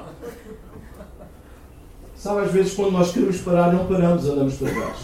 [2.15, 4.97] Sabe, às vezes quando nós queremos parar, não paramos, andamos para trás.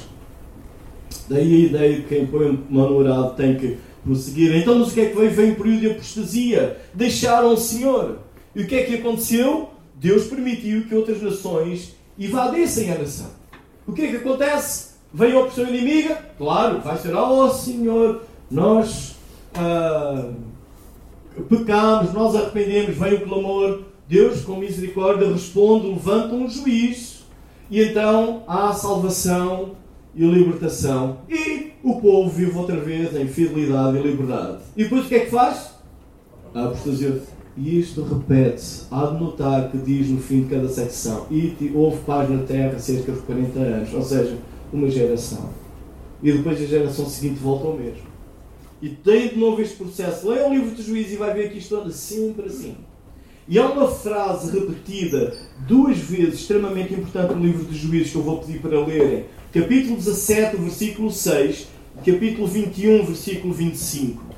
[1.28, 4.56] Daí a ideia de que quem põe no tem que prosseguir.
[4.56, 5.30] Então, mas o que é que veio?
[5.30, 6.80] Veio um período de apostasia.
[6.94, 8.18] Deixaram o Senhor.
[8.54, 9.70] E o que é que aconteceu?
[9.94, 13.41] Deus permitiu que outras nações invadissem a nação.
[13.86, 14.92] O que é que acontece?
[15.12, 16.18] Vem a opressão inimiga?
[16.38, 19.16] Claro, vai ser, oh Senhor, nós
[19.54, 20.30] ah,
[21.48, 23.82] pecamos, nós arrependemos, vem o clamor.
[24.08, 27.24] Deus, com misericórdia, responde, levanta um juiz
[27.70, 29.70] e então há salvação
[30.14, 31.18] e libertação.
[31.28, 34.58] E o povo vive outra vez em fidelidade e liberdade.
[34.76, 35.72] E depois o que é que faz?
[36.54, 37.22] Apostasia.
[37.56, 38.84] E isto repete-se.
[38.90, 42.78] Há de notar que diz no fim de cada secção: E houve paz na terra
[42.78, 43.94] cerca de 40 anos.
[43.94, 44.38] Ou seja,
[44.72, 45.50] uma geração.
[46.22, 48.12] E depois a geração seguinte volta ao mesmo.
[48.80, 50.28] E tem de novo este processo.
[50.28, 52.74] Leia o livro de juízes e vai ver que isto anda sempre assim.
[53.48, 55.34] E há uma frase repetida
[55.66, 59.24] duas vezes, extremamente importante no livro de juízes, que eu vou pedir para lerem.
[59.52, 61.68] Capítulo 17, versículo 6,
[62.04, 64.31] capítulo 21, versículo 25.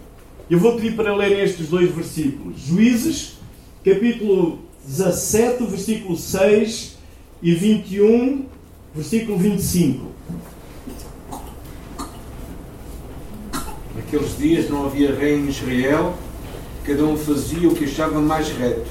[0.50, 2.60] Eu vou pedir para lerem estes dois versículos.
[2.60, 3.38] Juízes,
[3.82, 6.96] capítulo 17, versículo 6
[7.42, 8.44] e 21,
[8.94, 10.06] versículo 25.
[13.96, 16.14] Naqueles dias não havia rei em Israel,
[16.84, 18.90] cada um fazia o que achava mais reto.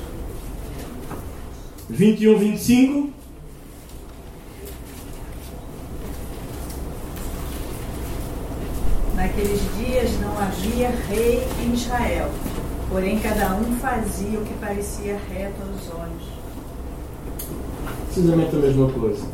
[1.87, 3.22] 21, 25.
[9.35, 12.29] Naqueles dias não havia rei em Israel,
[12.87, 16.23] porém cada um fazia o que parecia reto aos olhos.
[18.05, 19.25] Precisamente a mesma coisa.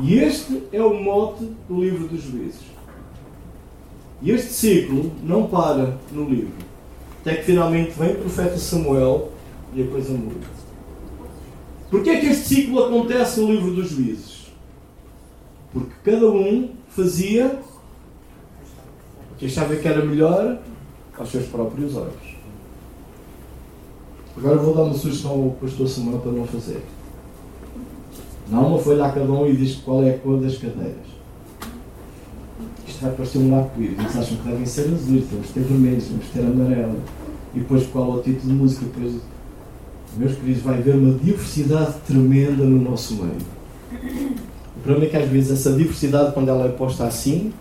[0.00, 2.60] E este é o mote do livro dos juízes.
[4.22, 6.54] E este ciclo não para no livro.
[7.20, 9.32] Até que finalmente vem o profeta Samuel
[9.74, 10.46] e a coisa muda.
[11.90, 14.52] Porquê é que este ciclo acontece no livro dos juízes?
[15.72, 17.58] Porque cada um fazia
[19.44, 20.58] que achava que era melhor
[21.18, 22.34] aos seus próprios olhos.
[24.38, 26.82] Agora vou dar uma sugestão ao pastor Samuel para não fazer.
[28.48, 30.96] Não uma folha a cada um e diz qual é a cor das cadeiras.
[32.88, 33.98] Isto vai parecer um arco-íris.
[33.98, 37.00] Eles acham que devem ser azuis, temos que ter vermelhos, temos que ter amarelo.
[37.54, 38.86] E depois qual é o título de música?
[38.86, 39.20] Depois,
[40.16, 43.36] meus queridos, vai haver uma diversidade tremenda no nosso meio.
[44.74, 47.52] O problema é que às vezes essa diversidade, quando ela é posta assim,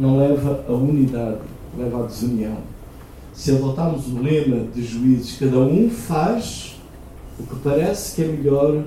[0.00, 1.40] não leva a unidade,
[1.76, 2.56] leva à desunião.
[3.34, 6.80] Se adotarmos o lema de juízes, cada um faz
[7.38, 8.82] o que parece que é melhor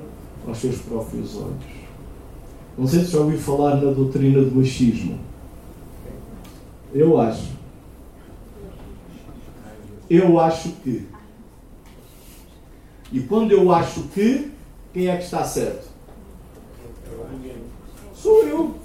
[0.47, 1.83] aos seus próprios olhos.
[2.75, 5.19] Não sei se já ouviu falar na doutrina do machismo.
[6.91, 7.51] Eu acho.
[10.09, 11.07] Eu acho que.
[13.11, 14.51] E quando eu acho que,
[14.91, 15.87] quem é que está certo?
[18.15, 18.75] Sou eu.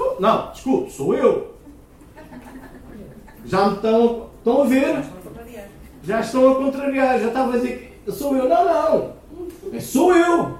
[0.00, 1.54] Sou, não, desculpe, sou eu.
[3.44, 5.04] Já me estão, estão a ver?
[6.02, 8.48] Já estão a contrariar, já estava a dizer que sou eu.
[8.48, 9.12] Não, não.
[9.74, 10.58] É sou eu.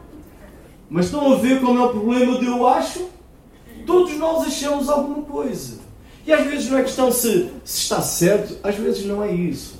[0.91, 3.09] Mas estão a ver como é o problema de eu acho?
[3.87, 5.79] Todos nós achamos alguma coisa.
[6.27, 9.79] E às vezes não é questão se, se está certo, às vezes não é isso.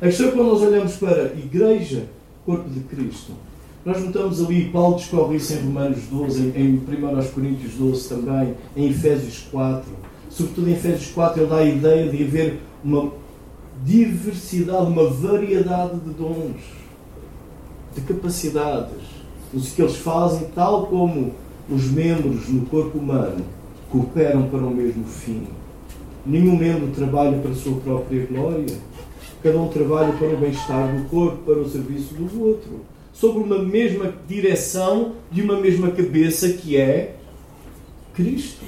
[0.00, 2.08] A questão é quando nós olhamos para a Igreja,
[2.46, 3.32] Corpo de Cristo,
[3.84, 8.88] nós notamos ali, Paulo discorre isso em Romanos 12, em 1 Coríntios 12 também, em
[8.88, 9.84] Efésios 4.
[10.30, 13.12] Sobretudo em Efésios 4 ele dá a ideia de haver uma
[13.84, 16.62] diversidade, uma variedade de dons,
[17.94, 19.02] de capacidades,
[19.52, 21.32] os que eles fazem, tal como
[21.68, 23.44] os membros no corpo humano
[23.90, 25.46] cooperam para o mesmo fim.
[26.24, 28.74] Nenhum membro trabalha para a sua própria glória.
[29.42, 33.58] Cada um trabalha para o bem-estar do corpo, para o serviço do outro sobre uma
[33.60, 37.14] mesma direção de uma mesma cabeça que é
[38.12, 38.64] Cristo.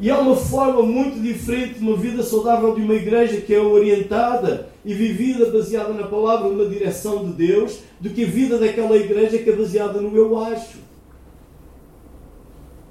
[0.00, 3.60] E há uma forma muito diferente de uma vida saudável de uma igreja que é
[3.60, 8.96] orientada e vivida baseada na palavra, numa direção de Deus, do que a vida daquela
[8.96, 10.78] igreja que é baseada no eu acho.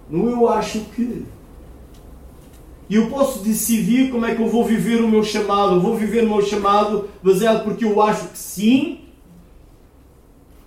[0.10, 1.26] No eu acho que.
[2.90, 5.76] E eu posso decidir como é que eu vou viver o meu chamado.
[5.76, 9.03] Eu vou viver o meu chamado baseado porque eu acho que sim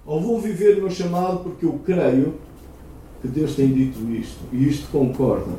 [0.07, 2.35] ou vou viver o meu chamado porque eu creio
[3.21, 5.53] que Deus tem dito isto e isto concorda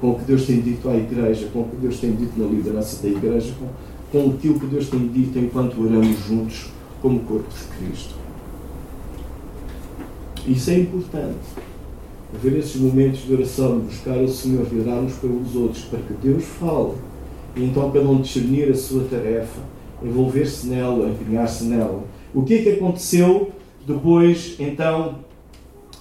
[0.00, 2.46] com o que Deus tem dito à igreja, com o que Deus tem dito na
[2.46, 6.66] liderança da igreja, com, com aquilo que Deus tem dito enquanto oramos juntos
[7.00, 8.14] como corpo de Cristo.
[10.46, 11.38] Isso é importante.
[12.34, 16.44] Haver esses momentos de oração, buscar o Senhor, virarmos para os outros, para que Deus
[16.44, 16.92] fale.
[17.56, 19.60] E então cada um discernir a sua tarefa,
[20.02, 22.04] envolver-se nela, empenhar-se nela.
[22.34, 23.50] O que é que aconteceu
[23.86, 25.20] depois, então,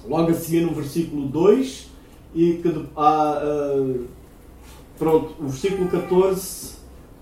[0.08, 1.90] logo a seguir no versículo 2
[2.34, 4.06] e que há, uh,
[4.98, 6.76] pronto, o versículo 14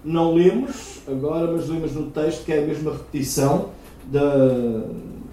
[0.05, 3.70] não lemos agora, mas lemos no texto que é a mesma repetição
[4.05, 4.86] da,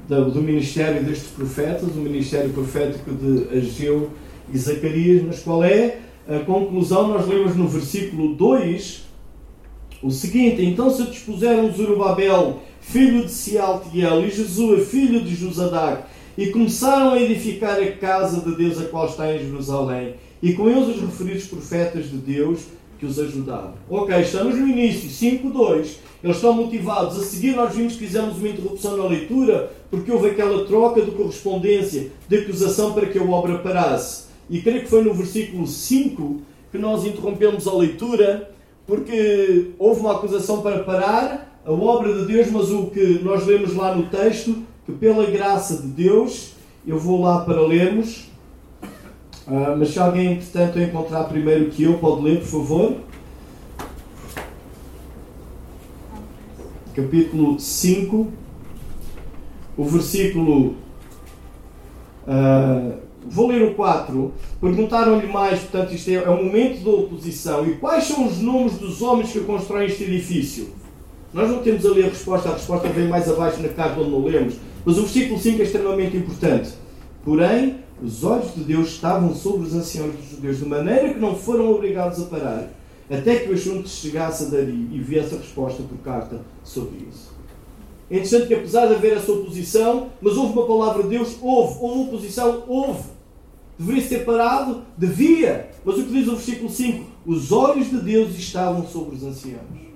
[0.09, 4.11] da, do ministério destes profetas, o ministério profético de Ageu
[4.53, 7.09] e Zacarias, mas qual é a conclusão?
[7.09, 9.07] Nós lemos no versículo 2
[10.03, 16.05] o seguinte: Então se dispuseram Zorobabel, filho de Sealtiel, e Jesua, filho de Josadac,
[16.37, 20.69] e começaram a edificar a casa de Deus, a qual está em Jerusalém, e com
[20.69, 22.61] eles os referidos profetas de Deus
[22.99, 23.75] que os ajudavam.
[23.89, 25.97] Ok, estamos no início, 5.2.
[26.23, 27.19] Eles estão motivados.
[27.19, 31.11] A seguir, nós vimos que fizemos uma interrupção na leitura, porque houve aquela troca de
[31.11, 34.25] correspondência, de acusação para que a obra parasse.
[34.51, 38.51] E creio que foi no versículo 5 que nós interrompemos a leitura,
[38.87, 43.75] porque houve uma acusação para parar a obra de Deus, mas o que nós lemos
[43.75, 46.55] lá no texto, que pela graça de Deus,
[46.85, 48.29] eu vou lá para lermos,
[49.47, 52.97] uh, mas se alguém, entretanto, encontrar primeiro que eu, pode ler, por favor.
[56.95, 58.29] Capítulo 5,
[59.77, 60.75] o versículo.
[62.27, 64.33] Uh, Vou ler o 4.
[64.61, 67.67] Perguntaram-lhe mais, portanto, isto é, é um momento da oposição.
[67.69, 70.81] E quais são os nomes dos homens que constroem este edifício?
[71.33, 74.25] Nós não temos ali a resposta, a resposta vem mais abaixo na carta onde não
[74.25, 74.55] lemos.
[74.85, 76.71] Mas o versículo 5 é extremamente importante.
[77.25, 81.37] Porém, os olhos de Deus estavam sobre os anciãos dos judeus, de maneira que não
[81.37, 82.71] foram obrigados a parar,
[83.11, 87.31] até que o assunto chegasse a Dari e viesse a resposta por carta sobre isso.
[88.11, 91.79] É interessante que apesar de haver essa oposição, mas houve uma palavra de Deus, houve,
[91.81, 93.05] houve oposição, houve.
[93.79, 94.83] Deveria ser parado?
[94.97, 95.71] Devia.
[95.85, 97.05] Mas o que diz o versículo 5?
[97.25, 99.90] Os olhos de Deus estavam sobre os anciãos.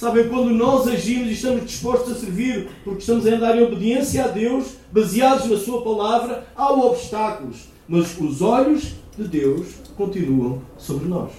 [0.00, 4.24] Sabem, quando nós agimos e estamos dispostos a servir, porque estamos a andar em obediência
[4.24, 7.68] a Deus, baseados na Sua palavra, há obstáculos.
[7.86, 9.66] Mas os olhos de Deus
[9.98, 11.32] continuam sobre nós.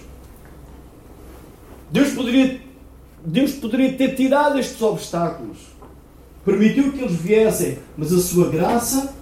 [1.90, 2.60] Deus poderia
[3.26, 5.58] Deus poderia ter tirado estes obstáculos,
[6.44, 9.12] permitiu que eles viessem, mas a sua graça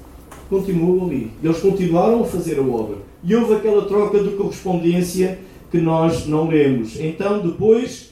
[0.50, 1.30] continuou ali.
[1.42, 2.98] Eles continuaram a fazer a obra.
[3.24, 5.38] E houve aquela troca de correspondência
[5.70, 7.00] que nós não lemos.
[7.00, 8.09] Então, depois,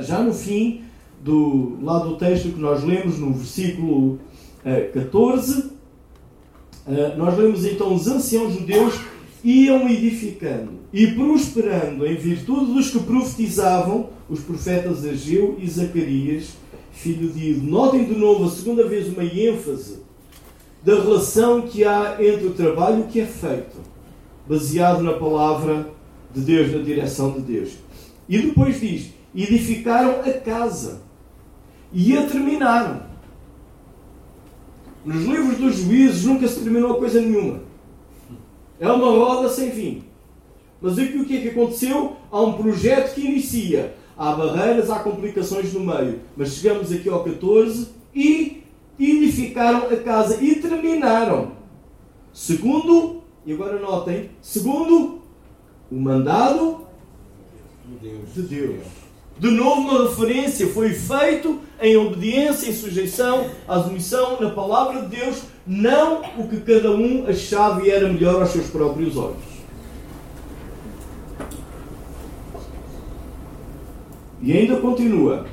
[0.00, 0.82] já no fim
[1.22, 4.18] do lado do texto que nós lemos, no versículo
[4.92, 5.70] 14,
[6.86, 8.98] ah, ah, nós lemos então os anciãos judeus
[9.44, 16.54] iam edificando e prosperando em virtude dos que profetizavam os profetas Ageu e Zacarias,
[16.92, 17.66] filho de Ido.
[17.66, 19.98] Notem de novo, a segunda vez, uma ênfase
[20.82, 23.76] da relação que há entre o trabalho que é feito,
[24.48, 25.90] baseado na palavra
[26.34, 27.70] de Deus, na direção de Deus.
[28.28, 31.02] E depois diz: edificaram a casa
[31.92, 33.02] e a terminaram.
[35.04, 37.60] Nos livros dos juízes nunca se terminou coisa nenhuma.
[38.78, 40.04] É uma roda sem fim.
[40.80, 42.16] Mas aqui o que é que aconteceu?
[42.30, 43.94] Há um projeto que inicia.
[44.16, 46.20] Há barreiras, há complicações no meio.
[46.36, 48.62] Mas chegamos aqui ao 14 e
[48.98, 51.52] edificaram a casa e terminaram.
[52.32, 55.22] Segundo, e agora notem, segundo
[55.90, 56.86] o mandado
[58.34, 59.07] de Deus.
[59.38, 65.16] De novo, uma referência foi feito em obediência, em sujeição à submissão na palavra de
[65.16, 69.36] Deus, não o que cada um achava e era melhor aos seus próprios olhos.
[74.42, 75.46] E ainda continua.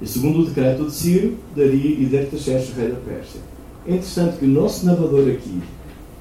[0.00, 3.40] E segundo o decreto de Ciro, Daria e Dertaxerxes, rei da Pérsia.
[3.86, 5.60] É interessante que o nosso narrador aqui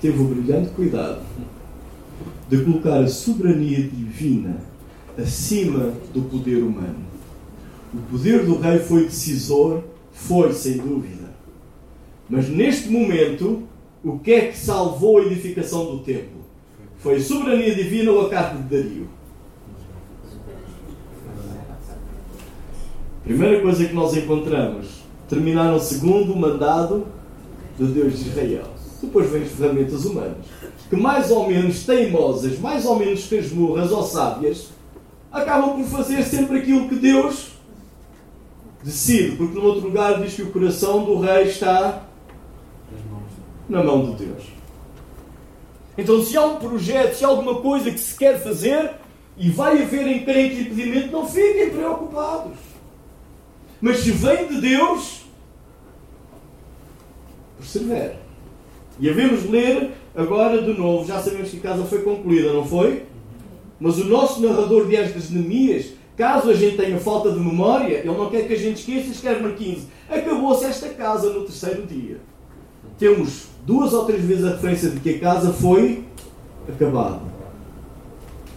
[0.01, 1.21] teve o brilhante cuidado
[2.49, 4.68] de colocar a soberania divina
[5.21, 7.07] acima do poder humano.
[7.93, 11.29] O poder do rei foi decisor, foi sem dúvida.
[12.29, 13.63] Mas neste momento,
[14.03, 16.39] o que é que salvou a edificação do templo?
[16.99, 19.09] Foi a soberania divina ou a carta de Dario?
[23.23, 27.05] Primeira coisa que nós encontramos, terminaram o segundo mandado
[27.77, 28.65] do Deus de Israel.
[29.01, 30.45] Depois vêm as ferramentas humanas,
[30.89, 34.69] que mais ou menos teimosas, mais ou menos casmurras ou sábias,
[35.31, 37.49] acabam por fazer sempre aquilo que Deus
[38.83, 42.03] decide, porque no outro lugar diz que o coração do rei está
[43.67, 44.43] na mão de Deus.
[45.97, 48.91] Então, se há um projeto, se há alguma coisa que se quer fazer
[49.37, 52.57] e vai haver encrenca e impedimento, não fiquem preocupados.
[53.81, 55.23] Mas se vem de Deus,
[57.57, 58.15] persevere.
[58.99, 63.05] E havemos ler agora de novo, já sabemos que a casa foi concluída, não foi?
[63.79, 68.07] Mas o nosso narrador de estas Neemias, caso a gente tenha falta de memória, ele
[68.07, 69.87] não quer que a gente esqueça, escreve 15.
[70.09, 72.19] Acabou-se esta casa no terceiro dia.
[72.97, 76.03] Temos duas ou três vezes a referência de que a casa foi
[76.67, 77.21] acabada.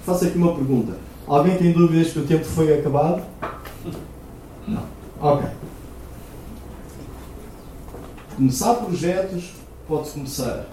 [0.05, 0.97] Faço aqui uma pergunta.
[1.27, 3.23] Alguém tem dúvidas que o tempo foi acabado?
[4.67, 4.85] Não.
[5.21, 5.49] Ok.
[8.37, 9.53] Começar projetos
[9.87, 10.67] pode-se começar.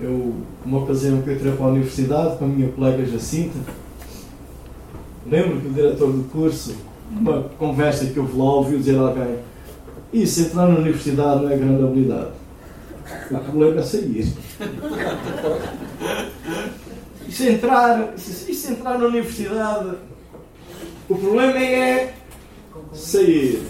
[0.00, 0.34] Eu,
[0.64, 3.58] uma ocasião que eu entrei para a universidade com a minha colega Jacinta,
[5.26, 6.76] lembro que o diretor do curso,
[7.10, 9.38] numa conversa que houve lá, ouviu dizer a alguém:
[10.12, 12.30] Isso, entrar na universidade não é grande habilidade.
[13.30, 14.32] O problema é sair.
[17.28, 19.96] Isso entrar, isso, isso entrar na universidade,
[21.08, 22.14] o problema é
[22.94, 23.62] sair.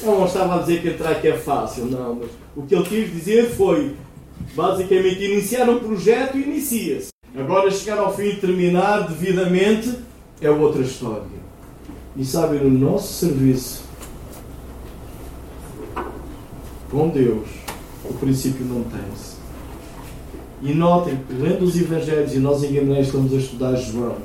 [0.00, 2.84] Eu não estava a dizer que entrar aqui é fácil, não, mas o que ele
[2.84, 3.96] quis dizer foi
[4.58, 7.10] basicamente iniciar um projeto inicia-se.
[7.38, 9.94] Agora chegar ao fim e terminar devidamente
[10.40, 11.38] é outra história.
[12.16, 13.84] E sabem, no nosso serviço
[16.90, 17.46] com Deus,
[18.04, 19.36] o princípio mantém-se.
[20.60, 24.16] E notem que, lendo os Evangelhos, e nós em estamos a estudar João,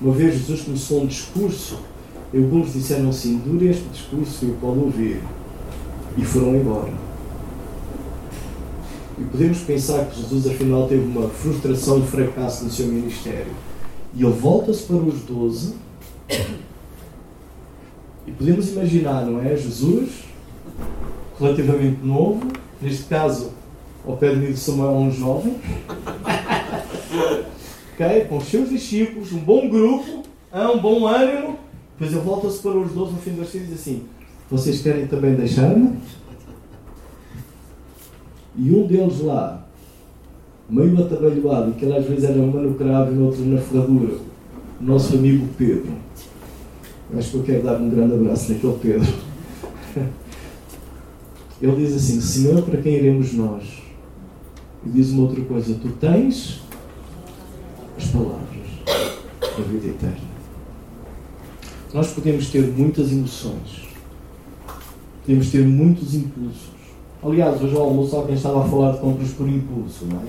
[0.00, 1.78] uma vez Jesus começou um discurso,
[2.32, 5.22] e alguns disseram assim: dure este discurso eu pode ouvir.
[6.16, 7.07] E foram embora.
[9.20, 13.52] E podemos pensar que Jesus, afinal, teve uma frustração de fracasso no seu ministério.
[14.14, 15.74] E ele volta-se para os doze.
[18.26, 19.56] E podemos imaginar, não é?
[19.56, 20.10] Jesus,
[21.38, 22.46] relativamente novo,
[22.80, 23.52] neste caso,
[24.06, 25.56] ao pé de Samuel, um jovem,
[27.94, 28.24] okay?
[28.28, 31.58] com os seus discípulos, um bom grupo, um bom ânimo.
[31.98, 34.04] Depois ele volta-se para os doze no fim das e diz assim:
[34.50, 35.98] Vocês querem também deixar-me?
[38.58, 39.64] E um deles lá,
[40.68, 44.18] meio atabalhoado, que ele às vezes era uma no cravo e outro na ferradura,
[44.80, 45.92] nosso amigo Pedro.
[47.16, 49.14] Acho que eu quero dar um grande abraço naquele Pedro.
[51.62, 53.64] Ele diz assim: Senhor, para quem iremos nós?
[54.84, 56.60] E diz uma outra coisa: Tu tens
[57.96, 58.68] as palavras
[59.40, 60.28] da vida eterna.
[61.94, 63.88] Nós podemos ter muitas emoções,
[65.24, 66.77] podemos ter muitos impulsos.
[67.22, 70.24] Aliás, hoje ao almoço alguém estava a falar de compras por impulso, não é?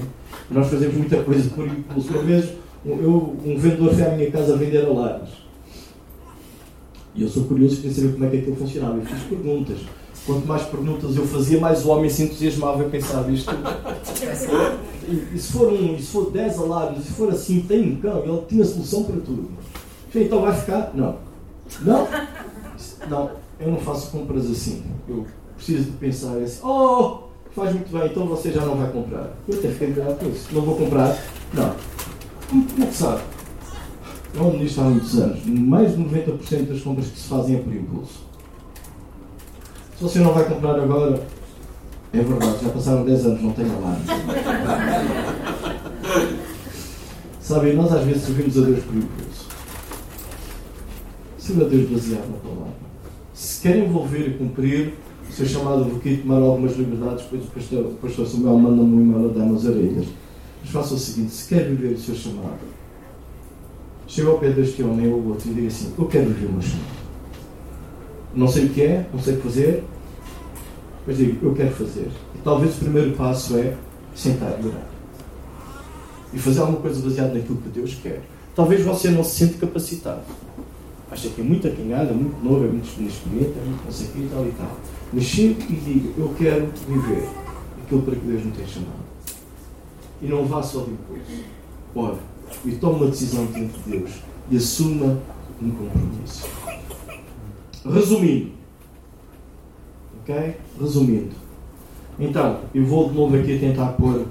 [0.49, 2.09] Nós fazemos muita coisa por impulso.
[2.11, 2.49] Uma vez,
[2.85, 5.29] eu, um vendedor foi à minha casa vender alarmes.
[7.13, 8.97] E eu sou curioso para saber como é que aquilo funcionava.
[8.97, 9.77] Eu fiz perguntas.
[10.25, 13.53] Quanto mais perguntas eu fazia, mais o homem se entusiasmava e pensava isto.
[15.07, 17.95] E, e se for um, e se for 10 alarmes, se for assim, tem um
[17.97, 19.49] cão, ele tinha solução para tudo.
[20.13, 20.91] Então vai ficar?
[20.93, 21.17] Não.
[21.81, 22.07] Não?
[23.09, 24.83] Não, eu não faço compras assim.
[25.07, 25.25] Eu
[25.59, 27.19] preciso de pensar assim, oh,
[27.55, 29.29] faz muito bem, então você já não vai comprar.
[29.47, 30.47] Eu até fiquei ligado com isso.
[30.51, 31.15] Não vou comprar?
[31.53, 31.75] Não.
[32.49, 33.21] Como, como é que sabe?
[34.33, 35.45] Eu ando nisto há muitos anos.
[35.45, 38.27] Mais de 90% das compras que se fazem é por impulso.
[39.97, 41.21] Se você não vai comprar agora,
[42.13, 44.05] é verdade, já passaram 10 anos, não tenho alarme.
[47.41, 49.49] Sabem, nós às vezes servimos a Deus por impulso.
[51.37, 52.73] Sirva a Deus baseado na palavra.
[53.33, 54.93] Se quer envolver e cumprir
[55.29, 58.95] o seu chamado, vou aqui tomar algumas liberdades, depois o pastor, o pastor Samuel manda-me
[58.95, 60.07] um e-mail a dar nas orelhas.
[60.61, 62.59] Mas faça o seguinte: se quer viver o seu chamado,
[64.07, 66.61] chega ao pé deste homem ou outro e diga assim: Eu quero viver o meu
[66.61, 66.99] chamado.
[68.35, 69.83] Não sei o que é, não sei o que fazer,
[71.05, 72.09] mas digo: Eu quero fazer.
[72.35, 73.75] E talvez o primeiro passo é
[74.15, 74.87] sentar e orar.
[76.33, 78.21] E fazer alguma coisa baseada naquilo que Deus quer.
[78.55, 80.21] Talvez você não se sinta capacitado.
[81.11, 84.07] Acha que é muito acanhado, é muito novo, é muito inexperiente, é muito não sei
[84.07, 84.77] o que e tal e tal.
[85.11, 87.27] Mas chegue e diga: Eu quero viver
[87.83, 89.09] aquilo para que Deus me tem chamado.
[90.21, 91.23] E não vá só depois.
[91.95, 92.17] Ora,
[92.65, 94.11] e tome uma decisão diante de Deus
[94.51, 95.19] e assuma
[95.61, 96.47] um compromisso.
[97.85, 98.51] Resumindo,
[100.21, 100.55] ok?
[100.79, 101.35] Resumindo,
[102.19, 104.25] então eu vou de novo aqui tentar pôr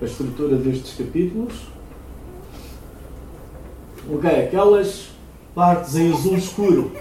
[0.00, 1.54] a estrutura destes capítulos.
[4.12, 5.08] Ok, aquelas
[5.54, 6.92] partes em azul escuro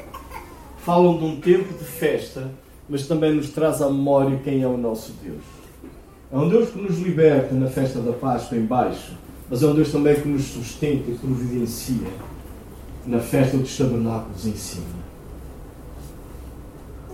[0.78, 2.52] falam de um tempo de festa,
[2.90, 5.44] mas também nos traz à memória quem é o nosso Deus.
[6.32, 9.14] É um Deus que nos liberta na festa da Páscoa em baixo,
[9.50, 12.08] mas é um Deus também que nos sustenta e providencia
[13.06, 15.06] na festa dos tabernáculos em cima.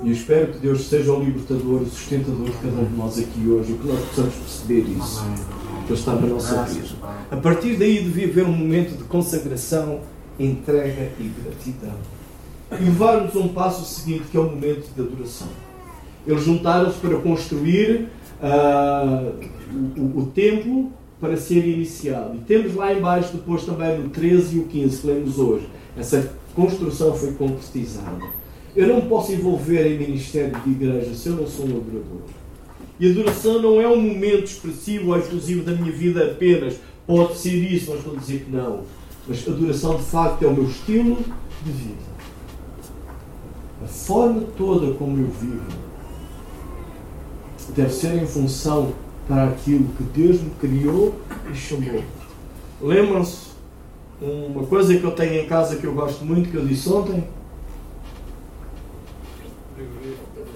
[0.04, 3.20] E eu espero que Deus seja o libertador e sustentador de cada um de nós
[3.20, 5.24] aqui hoje e que nós possamos perceber isso,
[5.86, 6.88] que Ele está na nossa vida.
[7.30, 10.00] A partir daí devia haver um momento de consagração,
[10.40, 11.96] entrega e gratidão.
[12.80, 15.48] E levar-nos a um passo seguinte, que é o momento de adoração.
[16.26, 18.08] Eles juntaram-se para construir
[18.42, 19.34] uh,
[19.98, 22.36] o, o, templo para ser iniciado.
[22.36, 25.68] E temos lá embaixo depois também no 13 e o 15 que lemos hoje.
[25.98, 28.26] Essa construção foi concretizada.
[28.76, 32.22] Eu não posso envolver em ministério de igreja se eu não sou um adorador.
[33.00, 36.76] E adoração não é um momento expressivo ou exclusivo da minha vida apenas.
[37.06, 38.84] Pode ser isso, estou a dizer que não.
[39.28, 41.18] Mas adoração de facto é o meu estilo
[41.66, 42.11] de vida.
[43.84, 45.92] A forma toda como eu vivo
[47.76, 48.94] deve ser em função
[49.28, 51.16] para aquilo que Deus me criou
[51.52, 52.04] e chamou.
[52.82, 53.52] Lembram-se
[54.22, 57.24] uma coisa que eu tenho em casa que eu gosto muito, que eu disse ontem?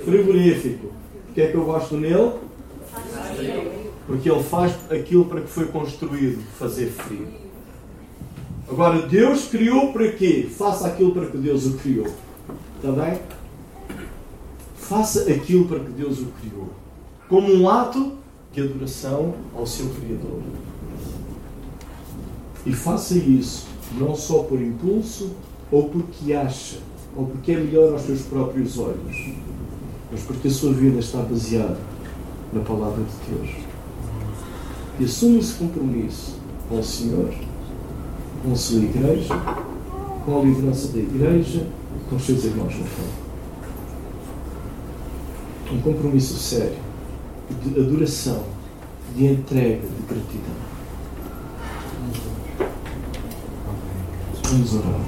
[0.03, 0.87] Frigorífico.
[1.29, 2.33] O que é que eu gosto nele?
[4.05, 7.27] Porque ele faz aquilo para que foi construído, fazer frio.
[8.69, 10.47] Agora, Deus criou para quê?
[10.49, 12.07] Faça aquilo para que Deus o criou.
[12.75, 13.19] Está bem?
[14.75, 16.69] Faça aquilo para que Deus o criou.
[17.27, 18.13] Como um ato
[18.53, 20.41] de adoração ao seu Criador.
[22.65, 23.67] E faça isso
[23.99, 25.31] não só por impulso
[25.71, 26.77] ou porque acha,
[27.15, 29.33] ou porque é melhor aos seus próprios olhos,
[30.11, 31.77] mas porque a sua vida está baseada
[32.53, 33.55] na palavra de Deus.
[34.99, 36.37] E assume esse compromisso
[36.69, 37.33] com o Senhor,
[38.43, 39.35] com a sua igreja,
[40.25, 41.67] com a liderança da igreja,
[42.09, 43.03] com seus irmãos na fé.
[45.71, 46.85] Um compromisso sério
[47.49, 48.43] de adoração,
[49.15, 50.55] de entrega, de gratidão.
[54.43, 55.01] Vamos orar.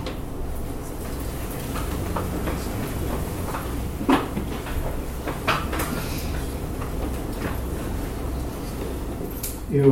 [9.71, 9.85] Eu,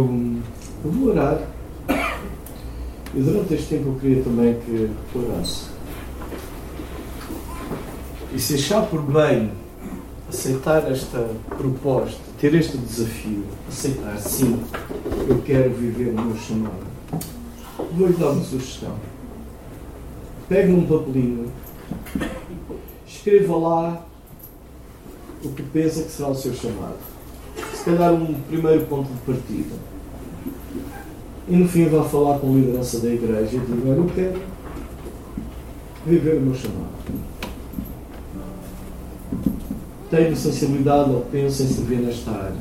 [0.84, 1.40] eu vou orar.
[3.14, 5.75] E durante este tempo eu queria também que orasse.
[8.36, 9.50] E se achar por bem
[10.28, 14.60] aceitar esta proposta, ter este desafio, aceitar, sim,
[15.30, 16.86] eu quero viver o meu chamado.
[17.94, 18.94] Vou-lhe dar uma sugestão.
[20.50, 21.50] Pegue num papelinho,
[23.08, 24.06] escreva lá
[25.42, 26.98] o que pensa que será o seu chamado.
[27.74, 29.76] Se calhar um primeiro ponto de partida.
[31.48, 34.42] E no fim vá falar com a liderança da igreja e diga, eu quero
[36.06, 36.95] viver o meu chamado.
[40.16, 42.56] Tenho sensibilidade ou penso em servir nesta área.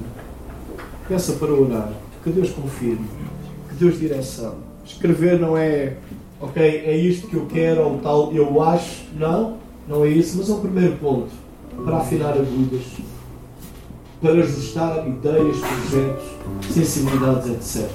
[1.07, 1.89] Peça para orar,
[2.25, 3.07] que Deus confirme,
[3.69, 4.57] que Deus direção.
[4.85, 5.99] Escrever não é,
[6.41, 9.05] ok, é isto que eu quero ou tal, eu acho.
[9.17, 11.31] Não, não é isso, mas é um primeiro ponto
[11.85, 12.83] para afinar agulhas,
[14.21, 16.25] para ajustar ideias, projetos,
[16.73, 17.89] sensibilidades, etc.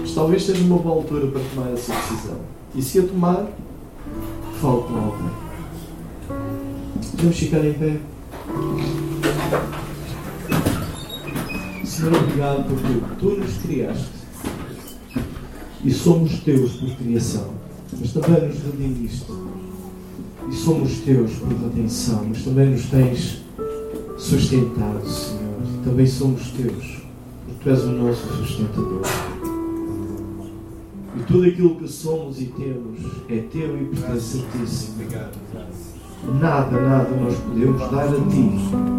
[0.00, 2.38] Mas talvez seja uma boa altura para tomar essa decisão.
[2.74, 3.46] E se a tomar,
[4.60, 5.43] fale com alguém.
[7.24, 7.98] Vamos ficar em pé.
[11.82, 14.10] Senhor, obrigado porque tu nos criaste
[15.82, 17.54] e somos teus por criação,
[17.98, 19.24] mas também nos redimiste
[20.50, 23.42] e somos teus por redenção, mas também nos tens
[24.18, 27.04] sustentado, Senhor, e também somos teus,
[27.46, 29.00] porque tu és o nosso sustentador.
[31.16, 33.00] E tudo aquilo que somos e temos
[33.30, 35.83] é teu e pertence a ti, Senhor.
[36.40, 38.94] Nada, nada nós podemos dar a ti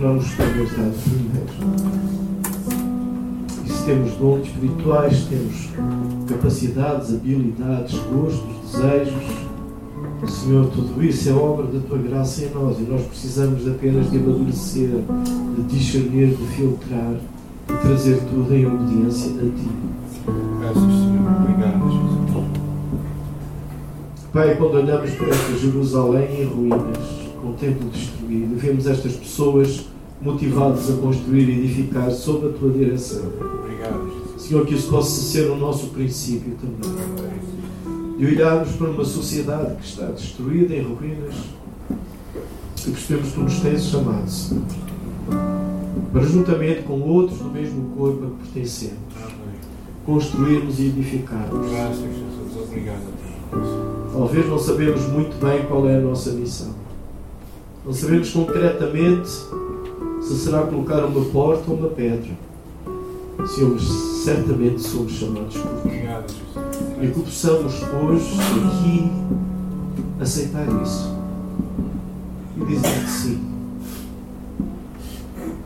[0.00, 1.46] não nos temos dado primeiro.
[3.66, 5.68] E se temos dons espirituais, temos
[6.26, 9.50] capacidades, habilidades, gostos, desejos,
[10.26, 14.18] Senhor, tudo isso é obra da tua graça em nós e nós precisamos apenas de
[14.18, 14.90] amadurecer,
[15.56, 17.14] de discernir, de filtrar,
[17.66, 19.99] de trazer tudo em obediência a ti.
[24.32, 26.98] Pai, quando olhamos para esta Jerusalém em ruínas,
[27.42, 29.86] com o templo destruído, vemos estas pessoas
[30.22, 33.24] motivados a construir e edificar sob a tua direção.
[33.26, 36.96] Obrigado, Senhor, que isso possa ser o nosso princípio também.
[38.18, 41.34] E olharmos para uma sociedade que está destruída em ruínas
[42.86, 44.62] e percebemos que tu nos tens chamado, Senhor,
[46.12, 48.98] para juntamente com outros do mesmo corpo a que pertencemos,
[50.06, 51.68] construirmos e edificarmos.
[51.68, 52.68] Graças, Jesus.
[52.68, 53.02] Obrigado
[53.52, 53.89] a.
[54.20, 56.74] Talvez não sabemos muito bem qual é a nossa missão.
[57.86, 62.28] Não sabemos concretamente se será colocar uma porta ou uma pedra.
[63.46, 66.04] Senhor, certamente somos chamados por ti.
[67.00, 69.10] E que possamos hoje aqui
[70.20, 71.16] aceitar isso
[72.58, 73.40] e dizer que sim.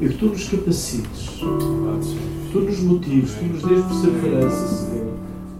[0.01, 1.41] E que tu nos capacites,
[2.53, 5.13] tu nos motives, tu nos dês perseverança, Senhor.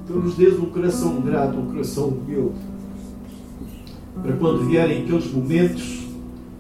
[0.07, 2.74] Tu nos dês um coração grato, um coração humilde.
[4.25, 6.09] Para quando vierem aqueles momentos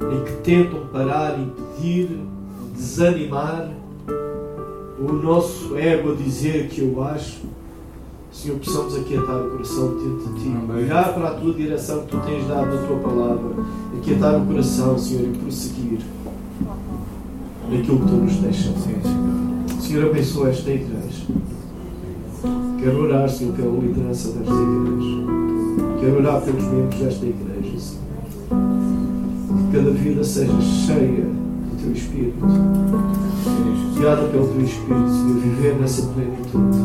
[0.02, 2.10] em que tentam parar, impedir,
[2.76, 3.70] desanimar,
[4.98, 7.40] o nosso ego a dizer que eu acho,
[8.30, 12.20] Senhor, possamos aquietar o coração diante de Ti, olhar para a Tua direção que Tu
[12.26, 13.64] tens dado na Tua palavra,
[13.96, 16.00] aquietar o coração, Senhor, e prosseguir
[17.70, 18.74] naquilo que Tu nos deixas.
[18.82, 19.80] Senhor.
[19.80, 21.24] Senhor, abençoa esta igreja.
[22.78, 25.24] Quero orar, Senhor, pela liderança desta igreja.
[26.00, 27.53] Quero orar pelos membros desta igreja,
[29.74, 32.46] cada vida seja cheia do teu Espírito,
[33.98, 36.78] guiada pelo teu Espírito, Senhor, viver nessa plenitude.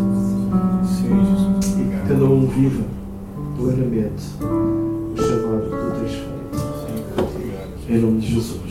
[1.77, 2.83] E que cada um viva
[3.55, 6.29] plenamente o chamado do Teu Espírito.
[7.87, 8.68] Em nome de Jesus.